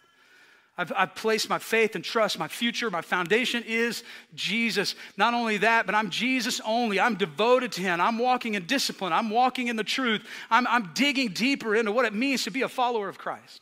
I've, 0.79 0.90
I've, 0.97 1.14
placed 1.14 1.51
my 1.51 1.59
faith 1.59 1.97
and 1.97 2.03
trust. 2.03 2.38
My 2.38 2.49
future, 2.49 2.90
my 2.90 3.03
foundation 3.03 3.62
is 3.66 4.05
Jesus. 4.35 4.95
Not 5.18 5.35
only 5.35 5.59
that, 5.59 5.85
but 5.85 5.95
I'm 5.95 6.09
Jesus 6.09 6.62
only. 6.64 6.99
I'm 6.99 7.16
devoted 7.16 7.73
to 7.73 7.83
Him. 7.83 8.01
I'm 8.01 8.18
walking 8.18 8.55
in 8.55 8.64
discipline. 8.64 9.12
I'm 9.12 9.29
walking 9.29 9.68
in 9.68 9.77
the 9.77 9.85
truth. 9.85 10.27
I'm, 10.51 10.66
I'm 10.66 10.92
digging 10.95 11.29
deeper 11.29 11.77
into 11.77 11.92
what 11.92 12.07
it 12.07 12.14
means 12.14 12.45
to 12.45 12.51
be 12.51 12.62
a 12.62 12.71
follower 12.71 13.11
of 13.11 13.18
Christ. 13.18 13.61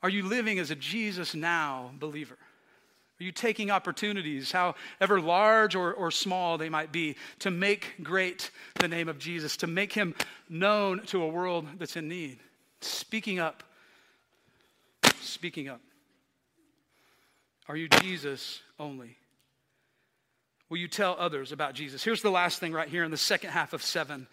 Are 0.00 0.08
you 0.08 0.22
living 0.22 0.60
as 0.60 0.70
a 0.70 0.76
Jesus 0.76 1.34
now 1.34 1.90
believer? 1.98 2.38
Are 3.18 3.24
you 3.24 3.32
taking 3.32 3.70
opportunities, 3.70 4.52
however 4.52 5.20
large 5.20 5.74
or, 5.74 5.94
or 5.94 6.10
small 6.10 6.58
they 6.58 6.68
might 6.68 6.92
be, 6.92 7.16
to 7.38 7.50
make 7.50 7.94
great 8.02 8.50
the 8.78 8.88
name 8.88 9.08
of 9.08 9.18
Jesus, 9.18 9.56
to 9.58 9.66
make 9.66 9.92
him 9.92 10.14
known 10.50 11.00
to 11.06 11.22
a 11.22 11.28
world 11.28 11.66
that's 11.78 11.96
in 11.96 12.08
need? 12.08 12.38
Speaking 12.82 13.38
up. 13.38 13.62
Speaking 15.20 15.68
up. 15.68 15.80
Are 17.68 17.76
you 17.76 17.88
Jesus 17.88 18.60
only? 18.78 19.16
Will 20.68 20.78
you 20.78 20.88
tell 20.88 21.16
others 21.18 21.52
about 21.52 21.74
Jesus? 21.74 22.04
Here's 22.04 22.22
the 22.22 22.30
last 22.30 22.58
thing 22.58 22.72
right 22.72 22.88
here 22.88 23.04
in 23.04 23.10
the 23.10 23.16
second 23.16 23.50
half 23.50 23.72
of 23.72 23.82
seven. 23.82 24.14
And 24.14 24.26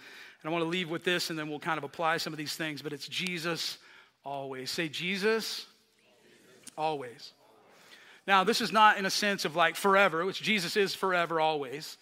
I 0.43 0.49
want 0.49 0.63
to 0.63 0.69
leave 0.69 0.89
with 0.89 1.03
this 1.05 1.29
and 1.29 1.39
then 1.39 1.49
we'll 1.49 1.59
kind 1.59 1.77
of 1.77 1.83
apply 1.85 2.17
some 2.17 2.33
of 2.33 2.37
these 2.37 2.55
things, 2.55 2.81
but 2.81 2.91
it's 2.91 3.07
Jesus 3.07 3.77
always. 4.25 4.71
Say, 4.71 4.89
Jesus 4.89 5.65
always. 6.77 7.31
Now, 8.25 8.43
this 8.43 8.61
is 8.61 8.71
not 8.71 8.97
in 8.97 9.05
a 9.05 9.09
sense 9.09 9.45
of 9.45 9.55
like 9.55 9.75
forever, 9.75 10.25
which 10.25 10.41
Jesus 10.41 10.77
is 10.77 10.95
forever 10.95 11.39
always. 11.39 11.97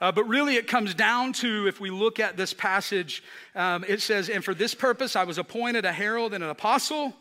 Uh, 0.00 0.10
but 0.10 0.24
really, 0.24 0.56
it 0.56 0.66
comes 0.66 0.94
down 0.94 1.32
to 1.34 1.68
if 1.68 1.78
we 1.78 1.90
look 1.90 2.18
at 2.18 2.36
this 2.36 2.54
passage, 2.54 3.22
um, 3.54 3.84
it 3.86 4.00
says, 4.00 4.28
And 4.28 4.44
for 4.44 4.54
this 4.54 4.74
purpose 4.74 5.14
I 5.14 5.24
was 5.24 5.38
appointed 5.38 5.84
a 5.84 5.92
herald 5.92 6.32
and 6.32 6.42
an 6.42 6.50
apostle. 6.50 7.14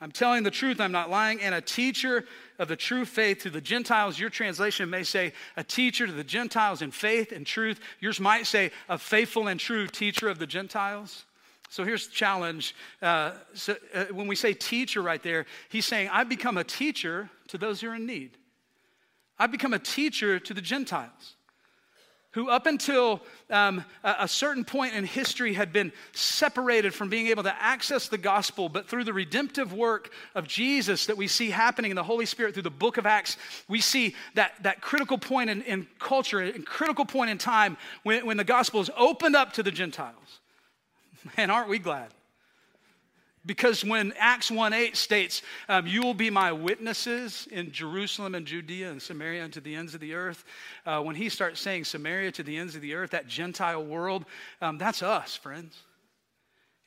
I'm 0.00 0.12
telling 0.12 0.42
the 0.42 0.50
truth, 0.50 0.78
I'm 0.78 0.92
not 0.92 1.10
lying, 1.10 1.40
and 1.40 1.54
a 1.54 1.60
teacher 1.60 2.26
of 2.58 2.68
the 2.68 2.76
true 2.76 3.04
faith 3.06 3.40
to 3.40 3.50
the 3.50 3.62
Gentiles. 3.62 4.18
Your 4.18 4.28
translation 4.28 4.90
may 4.90 5.02
say 5.02 5.32
a 5.56 5.64
teacher 5.64 6.06
to 6.06 6.12
the 6.12 6.24
Gentiles 6.24 6.82
in 6.82 6.90
faith 6.90 7.32
and 7.32 7.46
truth. 7.46 7.80
Yours 8.00 8.20
might 8.20 8.46
say 8.46 8.72
a 8.88 8.98
faithful 8.98 9.48
and 9.48 9.58
true 9.58 9.86
teacher 9.86 10.28
of 10.28 10.38
the 10.38 10.46
Gentiles. 10.46 11.24
So 11.76 11.84
here's 11.84 12.06
the 12.06 12.14
challenge. 12.14 12.74
Uh, 13.02 13.32
so, 13.52 13.76
uh, 13.92 14.06
when 14.06 14.26
we 14.26 14.34
say 14.34 14.54
teacher 14.54 15.02
right 15.02 15.22
there, 15.22 15.44
he's 15.68 15.84
saying, 15.84 16.08
I've 16.10 16.26
become 16.26 16.56
a 16.56 16.64
teacher 16.64 17.28
to 17.48 17.58
those 17.58 17.82
who 17.82 17.90
are 17.90 17.96
in 17.96 18.06
need. 18.06 18.30
I've 19.38 19.52
become 19.52 19.74
a 19.74 19.78
teacher 19.78 20.38
to 20.38 20.54
the 20.54 20.62
Gentiles 20.62 21.36
who, 22.30 22.48
up 22.48 22.64
until 22.64 23.20
um, 23.50 23.84
a 24.02 24.26
certain 24.26 24.64
point 24.64 24.94
in 24.94 25.04
history, 25.04 25.52
had 25.52 25.70
been 25.70 25.92
separated 26.12 26.94
from 26.94 27.10
being 27.10 27.26
able 27.26 27.42
to 27.42 27.62
access 27.62 28.08
the 28.08 28.16
gospel. 28.16 28.70
But 28.70 28.88
through 28.88 29.04
the 29.04 29.12
redemptive 29.12 29.74
work 29.74 30.10
of 30.34 30.48
Jesus 30.48 31.04
that 31.06 31.18
we 31.18 31.28
see 31.28 31.50
happening 31.50 31.90
in 31.90 31.94
the 31.94 32.02
Holy 32.02 32.24
Spirit 32.24 32.54
through 32.54 32.62
the 32.62 32.70
book 32.70 32.96
of 32.96 33.04
Acts, 33.04 33.36
we 33.68 33.82
see 33.82 34.14
that, 34.32 34.52
that 34.62 34.80
critical 34.80 35.18
point 35.18 35.50
in, 35.50 35.60
in 35.64 35.86
culture, 35.98 36.40
a 36.40 36.58
critical 36.60 37.04
point 37.04 37.28
in 37.28 37.36
time 37.36 37.76
when, 38.02 38.24
when 38.24 38.38
the 38.38 38.44
gospel 38.44 38.80
is 38.80 38.88
opened 38.96 39.36
up 39.36 39.52
to 39.52 39.62
the 39.62 39.70
Gentiles. 39.70 40.40
Man, 41.36 41.50
aren't 41.50 41.68
we 41.68 41.78
glad? 41.78 42.08
Because 43.46 43.84
when 43.84 44.12
Acts 44.18 44.50
1 44.50 44.72
8 44.72 44.96
states, 44.96 45.42
um, 45.68 45.86
You 45.86 46.02
will 46.02 46.14
be 46.14 46.30
my 46.30 46.50
witnesses 46.50 47.46
in 47.52 47.70
Jerusalem 47.70 48.34
and 48.34 48.44
Judea 48.44 48.90
and 48.90 49.00
Samaria 49.00 49.44
and 49.44 49.52
to 49.52 49.60
the 49.60 49.76
ends 49.76 49.94
of 49.94 50.00
the 50.00 50.14
earth, 50.14 50.44
uh, 50.84 51.00
when 51.00 51.14
he 51.14 51.28
starts 51.28 51.60
saying 51.60 51.84
Samaria 51.84 52.32
to 52.32 52.42
the 52.42 52.56
ends 52.56 52.74
of 52.74 52.82
the 52.82 52.94
earth, 52.94 53.12
that 53.12 53.28
Gentile 53.28 53.84
world, 53.84 54.24
um, 54.60 54.78
that's 54.78 55.02
us, 55.02 55.36
friends. 55.36 55.78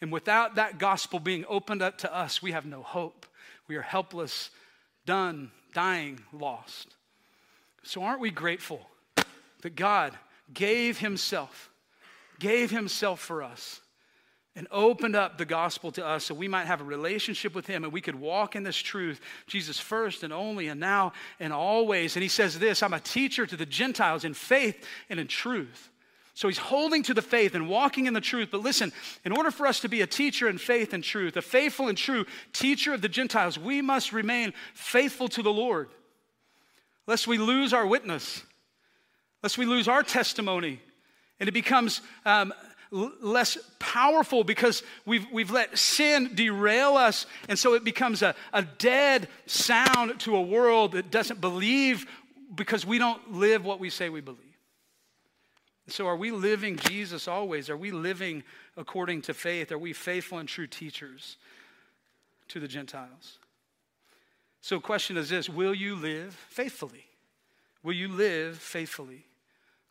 And 0.02 0.12
without 0.12 0.56
that 0.56 0.80
gospel 0.80 1.20
being 1.20 1.46
opened 1.48 1.82
up 1.82 1.98
to 2.00 2.14
us, 2.14 2.42
we 2.42 2.52
have 2.52 2.66
no 2.66 2.82
hope. 2.82 3.26
We 3.68 3.78
are 3.78 3.82
helpless, 3.82 4.50
done, 5.06 5.52
dying, 5.74 6.20
lost. 6.34 6.96
So 7.84 8.04
aren't 8.04 8.20
we 8.20 8.32
grateful 8.32 8.90
that 9.62 9.76
God 9.76 10.14
gave 10.54 11.00
Himself, 11.00 11.70
gave 12.38 12.72
Himself 12.72 13.22
for 13.22 13.44
us? 13.44 13.80
And 14.60 14.68
opened 14.72 15.16
up 15.16 15.38
the 15.38 15.46
gospel 15.46 15.90
to 15.90 16.06
us 16.06 16.26
so 16.26 16.36
we 16.36 16.50
might 16.50 16.66
have 16.66 16.82
a 16.82 16.84
relationship 16.84 17.56
with 17.56 17.66
him 17.66 17.86
and 17.86 17.94
we 17.94 18.02
could 18.02 18.16
walk 18.16 18.58
in 18.58 18.64
this 18.64 18.76
truth 18.76 19.22
jesus 19.48 19.80
first 19.80 20.22
and 20.22 20.34
only 20.34 20.68
and 20.68 20.82
now 20.82 21.14
and 21.40 21.54
always. 21.54 22.18
And 22.18 22.24
he 22.24 22.28
says 22.28 22.60
this 22.60 22.84
i'm 22.84 22.94
a 22.94 23.00
teacher 23.00 23.46
to 23.46 23.56
the 23.56 23.66
gentiles 23.66 24.26
in 24.26 24.34
faith 24.34 24.86
and 25.10 25.18
in 25.18 25.28
truth. 25.28 25.90
So 26.34 26.50
he's 26.50 26.58
holding 26.58 27.04
to 27.04 27.14
the 27.14 27.22
faith 27.22 27.56
and 27.56 27.70
walking 27.70 28.06
in 28.06 28.14
the 28.14 28.22
truth. 28.22 28.50
But 28.52 28.62
listen 28.62 28.92
in 29.24 29.32
order 29.32 29.50
for 29.50 29.66
us 29.66 29.80
to 29.82 29.88
be 29.88 30.02
a 30.02 30.08
teacher 30.08 30.50
in 30.50 30.58
faith 30.58 30.92
and 30.92 31.06
truth 31.06 31.38
a 31.38 31.42
faithful 31.42 31.88
and 31.88 31.98
true 31.98 32.26
teacher 32.52 32.94
of 32.94 33.02
the 33.02 33.08
gentiles 33.08 33.58
we 33.58 33.82
must 33.82 34.12
remain 34.12 34.54
faithful 34.74 35.30
to 35.30 35.42
the 35.42 35.54
lord 35.54 35.88
lest 37.08 37.28
we 37.28 37.38
lose 37.38 37.72
our 37.72 37.88
witness 37.88 38.44
lest 39.42 39.58
we 39.58 39.66
lose 39.66 39.88
our 39.88 40.04
testimony 40.04 40.82
and 41.40 41.48
it 41.48 41.54
becomes 41.54 42.02
um, 42.26 42.54
less 42.92 43.58
powerful 43.78 44.44
because 44.44 44.84
we've, 45.06 45.26
we've 45.32 45.52
let 45.52 45.78
sin 45.78 46.32
derail 46.34 46.98
us. 46.98 47.26
And 47.48 47.58
so 47.58 47.74
it 47.74 47.84
becomes 47.84 48.22
a, 48.22 48.36
a 48.52 48.64
dead 48.64 49.28
sound 49.46 50.20
to 50.22 50.36
a 50.36 50.42
world 50.42 50.94
that 50.94 51.12
doesn't 51.12 51.40
believe 51.40 52.06
because 52.56 52.86
we 52.86 52.98
don't 52.98 53.34
live 53.34 53.64
what 53.64 53.80
we 53.80 53.90
say 53.90 54.10
we 54.10 54.22
believe. 54.22 54.44
So, 55.88 56.08
are 56.08 56.16
we 56.16 56.30
living 56.32 56.78
Jesus 56.78 57.28
always? 57.28 57.70
Are 57.70 57.78
we 57.78 57.90
living 57.92 58.44
according 58.78 59.24
to 59.24 59.34
faith? 59.34 59.72
Are 59.72 59.78
we 59.78 59.94
faithful 59.94 60.38
and 60.38 60.48
true 60.48 60.68
teachers 60.68 61.38
to 62.50 62.60
the 62.60 62.68
Gentiles? 62.68 63.40
So, 64.62 64.80
question 64.80 65.18
is 65.18 65.30
this 65.30 65.50
Will 65.50 65.74
you 65.74 65.96
live 65.96 66.36
faithfully? 66.50 67.06
Will 67.82 67.94
you 67.94 68.08
live 68.08 68.58
faithfully? 68.58 69.26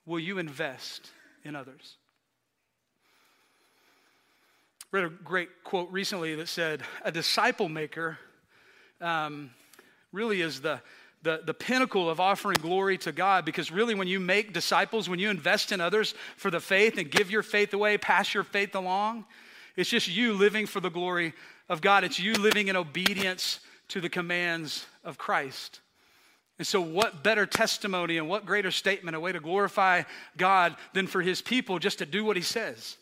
Will 0.06 0.20
you 0.20 0.38
invest 0.38 1.10
in 1.44 1.56
others? 1.56 1.96
Read 4.90 5.04
a 5.04 5.10
great 5.10 5.50
quote 5.64 5.90
recently 5.90 6.34
that 6.34 6.48
said, 6.48 6.82
A 7.04 7.12
disciple 7.12 7.68
maker 7.68 8.18
um, 9.00 9.50
really 10.12 10.40
is 10.40 10.62
the, 10.62 10.80
the, 11.22 11.42
the 11.44 11.52
pinnacle 11.52 12.08
of 12.08 12.20
offering 12.20 12.56
glory 12.60 12.96
to 12.98 13.12
God 13.12 13.44
because 13.44 13.70
really, 13.70 13.94
when 13.94 14.08
you 14.08 14.18
make 14.18 14.54
disciples, 14.54 15.08
when 15.08 15.18
you 15.18 15.28
invest 15.28 15.72
in 15.72 15.80
others 15.80 16.14
for 16.36 16.50
the 16.50 16.60
faith 16.60 16.96
and 16.96 17.10
give 17.10 17.30
your 17.30 17.42
faith 17.42 17.74
away, 17.74 17.98
pass 17.98 18.32
your 18.32 18.44
faith 18.44 18.74
along, 18.74 19.26
it's 19.76 19.90
just 19.90 20.08
you 20.08 20.32
living 20.32 20.66
for 20.66 20.80
the 20.80 20.90
glory 20.90 21.34
of 21.68 21.80
God. 21.82 22.02
It's 22.02 22.18
you 22.18 22.32
living 22.32 22.68
in 22.68 22.76
obedience 22.76 23.60
to 23.88 24.00
the 24.00 24.08
commands 24.08 24.86
of 25.04 25.18
Christ. 25.18 25.80
And 26.56 26.66
so, 26.66 26.80
what 26.80 27.22
better 27.22 27.44
testimony 27.44 28.16
and 28.16 28.26
what 28.26 28.46
greater 28.46 28.70
statement, 28.70 29.16
a 29.16 29.20
way 29.20 29.32
to 29.32 29.40
glorify 29.40 30.02
God 30.36 30.76
than 30.94 31.06
for 31.06 31.20
his 31.20 31.42
people 31.42 31.78
just 31.78 31.98
to 31.98 32.06
do 32.06 32.24
what 32.24 32.36
he 32.36 32.42
says? 32.42 32.96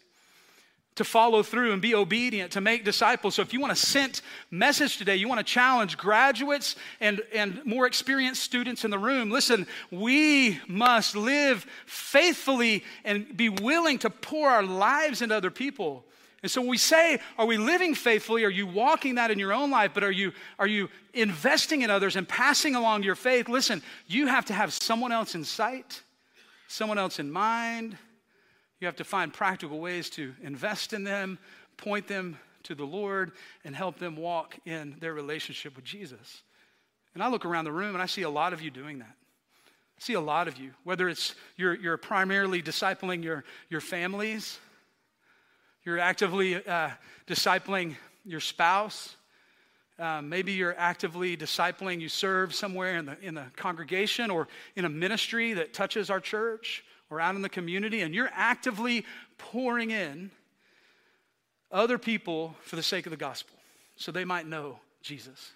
To 0.97 1.05
follow 1.05 1.43
through 1.43 1.73
and 1.73 1.83
be 1.83 1.95
obedient, 1.95 2.53
to 2.53 2.61
make 2.61 2.85
disciples. 2.85 3.35
So, 3.35 3.43
if 3.43 3.53
you 3.53 3.61
want 3.61 3.73
a 3.73 3.77
sent 3.77 4.23
message 4.51 4.97
today, 4.97 5.17
you 5.17 5.29
want 5.29 5.39
to 5.39 5.45
challenge 5.45 5.97
graduates 5.97 6.75
and, 7.01 7.21
and 7.35 7.65
more 7.65 7.87
experienced 7.87 8.43
students 8.43 8.85
in 8.85 8.91
the 8.91 8.99
room, 8.99 9.31
listen, 9.31 9.67
we 9.91 10.59
must 10.67 11.15
live 11.15 11.67
faithfully 11.85 12.83
and 13.05 13.37
be 13.37 13.51
willing 13.51 13.99
to 14.01 14.11
pour 14.11 14.49
our 14.49 14.63
lives 14.63 15.21
into 15.21 15.35
other 15.35 15.51
people. 15.51 16.07
And 16.43 16.51
so 16.51 16.63
we 16.63 16.79
say, 16.79 17.19
are 17.39 17.47
we 17.47 17.57
living 17.57 17.95
faithfully? 17.95 18.45
Are 18.45 18.51
you 18.51 18.67
walking 18.67 19.17
that 19.17 19.31
in 19.31 19.39
your 19.39 19.53
own 19.53 19.71
life? 19.71 19.91
But 19.93 20.05
are 20.05 20.13
you, 20.13 20.33
are 20.59 20.67
you 20.67 20.89
investing 21.13 21.83
in 21.83 21.91
others 21.91 22.15
and 22.15 22.29
passing 22.29 22.77
along 22.77 23.03
your 23.03 23.17
faith? 23.17 23.49
Listen, 23.49 23.83
you 24.07 24.29
have 24.29 24.45
to 24.47 24.55
have 24.55 24.73
someone 24.73 25.13
else 25.13 25.35
in 25.35 25.45
sight, 25.45 26.03
someone 26.69 26.99
else 26.99 27.19
in 27.19 27.31
mind. 27.31 27.99
You 28.81 28.87
have 28.87 28.97
to 28.97 29.05
find 29.05 29.33
practical 29.33 29.79
ways 29.79 30.11
to 30.11 30.35
invest 30.43 30.93
in 30.93 31.05
them, 31.05 31.39
point 31.77 32.09
them 32.09 32.39
to 32.65 32.75
the 32.75 32.85
Lord, 32.85 33.33
and 33.65 33.75
help 33.75 33.99
them 33.99 34.17
walk 34.17 34.57
in 34.67 34.97
their 35.01 35.15
relationship 35.15 35.77
with 35.77 35.85
Jesus. 35.85 36.43
And 37.15 37.23
I 37.23 37.29
look 37.29 37.45
around 37.45 37.65
the 37.65 37.73
room 37.73 37.95
and 37.95 38.03
I 38.03 38.07
see 38.07 38.23
a 38.23 38.31
lot 38.31 38.53
of 38.53 38.61
you 38.61 38.71
doing 38.71 38.99
that. 38.99 39.15
I 39.15 40.01
see 40.01 40.13
a 40.13 40.21
lot 40.21 40.47
of 40.47 40.59
you, 40.59 40.73
whether 40.85 41.09
it's 41.09 41.35
you're, 41.57 41.75
you're 41.75 41.97
primarily 41.97 42.63
discipling 42.63 43.25
your, 43.25 43.45
your 43.71 43.81
families 43.81 44.59
you're 45.87 46.01
actively 46.01 46.57
uh, 46.67 46.91
discipling 47.29 47.95
your 48.25 48.41
spouse. 48.41 49.15
Uh, 50.01 50.21
maybe 50.21 50.53
you're 50.53 50.75
actively 50.77 51.37
discipling, 51.37 52.01
you 52.01 52.09
serve 52.09 52.53
somewhere 52.53 52.99
in 52.99 53.07
the, 53.07 53.17
in 53.23 53.35
the 53.35 53.45
congregation 53.55 54.29
or 54.29 54.49
in 54.75 54.85
a 54.85 54.89
ministry 54.89 55.53
that 55.53 55.73
touches 55.73 56.11
our 56.11 56.19
church 56.19 56.85
or 57.11 57.21
out 57.21 57.35
in 57.35 57.43
the 57.43 57.49
community, 57.49 58.01
and 58.01 58.15
you're 58.15 58.31
actively 58.33 59.05
pouring 59.39 59.91
in 59.91 60.31
other 61.71 61.99
people 61.99 62.55
for 62.63 62.77
the 62.77 62.83
sake 62.83 63.07
of 63.07 63.11
the 63.11 63.17
gospel 63.17 63.57
so 63.97 64.13
they 64.13 64.25
might 64.25 64.47
know 64.47 64.79
Jesus. 65.03 65.53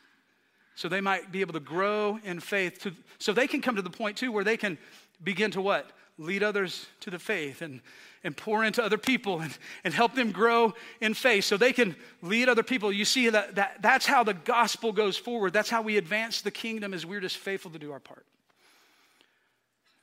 So 0.74 0.88
they 0.88 1.00
might 1.00 1.30
be 1.30 1.40
able 1.40 1.52
to 1.54 1.60
grow 1.60 2.18
in 2.24 2.40
faith, 2.40 2.80
to, 2.82 2.92
so 3.18 3.32
they 3.32 3.46
can 3.46 3.60
come 3.60 3.76
to 3.76 3.82
the 3.82 3.90
point 3.90 4.16
too 4.16 4.32
where 4.32 4.44
they 4.44 4.56
can 4.56 4.78
begin 5.22 5.50
to 5.52 5.60
what? 5.60 5.90
Lead 6.18 6.42
others 6.42 6.86
to 7.00 7.10
the 7.10 7.18
faith 7.18 7.62
and 7.62 7.80
and 8.22 8.36
pour 8.36 8.64
into 8.64 8.82
other 8.82 8.98
people 8.98 9.40
and, 9.40 9.56
and 9.84 9.94
help 9.94 10.14
them 10.14 10.30
grow 10.30 10.74
in 11.00 11.14
faith 11.14 11.44
so 11.44 11.56
they 11.56 11.72
can 11.72 11.96
lead 12.22 12.48
other 12.48 12.62
people. 12.62 12.92
You 12.92 13.04
see, 13.04 13.30
that, 13.30 13.54
that, 13.54 13.78
that's 13.80 14.06
how 14.06 14.24
the 14.24 14.34
gospel 14.34 14.92
goes 14.92 15.16
forward. 15.16 15.52
That's 15.52 15.70
how 15.70 15.82
we 15.82 15.96
advance 15.96 16.42
the 16.42 16.50
kingdom 16.50 16.92
as 16.92 17.06
we're 17.06 17.20
just 17.20 17.38
faithful 17.38 17.70
to 17.70 17.78
do 17.78 17.92
our 17.92 18.00
part. 18.00 18.26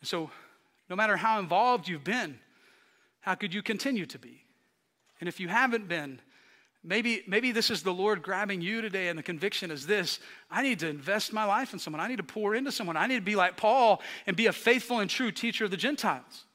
So, 0.03 0.29
no 0.89 0.95
matter 0.95 1.17
how 1.17 1.39
involved 1.39 1.88
you've 1.88 2.04
been, 2.04 2.39
how 3.21 3.36
could 3.36 3.54
you 3.54 3.62
continue 3.62 4.06
to 4.06 4.19
be? 4.19 4.43
And 5.19 5.28
if 5.28 5.39
you 5.39 5.47
haven't 5.47 5.88
been, 5.88 6.19
maybe, 6.84 7.23
maybe 7.28 7.52
this 7.52 7.69
is 7.69 7.84
the 7.84 7.93
Lord 7.93 8.21
grabbing 8.21 8.62
you 8.62 8.82
today, 8.82 9.10
and 9.10 9.17
the 9.17 9.23
conviction 9.23 9.71
is 9.71 9.86
this 9.86 10.19
I 10.50 10.62
need 10.62 10.80
to 10.80 10.88
invest 10.88 11.34
my 11.34 11.43
life 11.43 11.73
in 11.73 11.80
someone. 11.80 12.00
I 12.00 12.08
need 12.08 12.17
to 12.17 12.23
pour 12.23 12.56
into 12.56 12.71
someone. 12.71 12.95
I 12.95 13.08
need 13.08 13.15
to 13.15 13.21
be 13.21 13.36
like 13.36 13.58
Paul 13.58 14.02
and 14.26 14.36
be 14.36 14.47
a 14.47 14.54
faithful 14.54 15.00
and 15.00 15.10
true 15.10 15.32
teacher 15.32 15.65
of 15.65 15.71
the 15.71 15.78
Gentiles. 15.78 16.45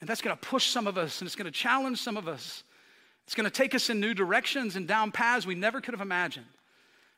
And 0.00 0.08
that's 0.08 0.20
going 0.20 0.36
to 0.36 0.40
push 0.40 0.66
some 0.66 0.86
of 0.86 0.98
us 0.98 1.20
and 1.20 1.26
it's 1.26 1.36
going 1.36 1.44
to 1.44 1.52
challenge 1.52 1.98
some 1.98 2.16
of 2.16 2.26
us. 2.26 2.64
It's 3.24 3.36
going 3.36 3.44
to 3.44 3.50
take 3.50 3.74
us 3.74 3.88
in 3.88 4.00
new 4.00 4.14
directions 4.14 4.74
and 4.74 4.88
down 4.88 5.12
paths 5.12 5.46
we 5.46 5.54
never 5.54 5.80
could 5.80 5.94
have 5.94 6.00
imagined. 6.00 6.46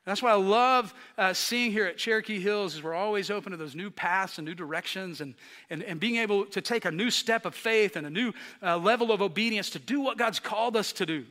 That's 0.04 0.22
why 0.22 0.32
I 0.32 0.36
love 0.36 0.92
uh, 1.16 1.32
seeing 1.32 1.72
here 1.72 1.86
at 1.86 1.96
Cherokee 1.96 2.38
Hills 2.38 2.74
is 2.74 2.82
we're 2.82 2.94
always 2.94 3.30
open 3.30 3.52
to 3.52 3.56
those 3.56 3.74
new 3.74 3.90
paths 3.90 4.38
and 4.38 4.46
new 4.46 4.54
directions 4.54 5.20
and, 5.22 5.34
and, 5.70 5.82
and 5.82 5.98
being 5.98 6.16
able 6.16 6.44
to 6.46 6.60
take 6.60 6.84
a 6.84 6.90
new 6.90 7.10
step 7.10 7.46
of 7.46 7.54
faith 7.54 7.96
and 7.96 8.06
a 8.06 8.10
new 8.10 8.32
uh, 8.62 8.76
level 8.76 9.12
of 9.12 9.22
obedience 9.22 9.70
to 9.70 9.78
do 9.78 10.00
what 10.00 10.18
God's 10.18 10.40
called 10.40 10.76
us 10.76 10.92
to 10.92 11.06
do. 11.06 11.24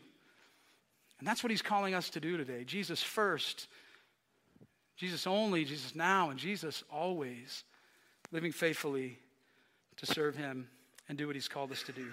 And 1.19 1.27
that's 1.27 1.43
what 1.43 1.51
he's 1.51 1.62
calling 1.62 1.93
us 1.93 2.09
to 2.12 2.19
do 2.19 2.36
today. 2.36 2.63
Jesus 2.63 3.03
first, 3.03 3.67
Jesus 4.97 5.27
only, 5.27 5.65
Jesus 5.65 5.95
now, 5.95 6.31
and 6.31 6.39
Jesus 6.39 6.83
always, 6.91 7.63
living 8.31 8.51
faithfully 8.51 9.19
to 9.97 10.07
serve 10.07 10.36
him 10.36 10.67
and 11.09 11.17
do 11.17 11.27
what 11.27 11.36
He's 11.36 11.47
called 11.47 11.71
us 11.71 11.83
to 11.83 11.91
do. 11.91 12.07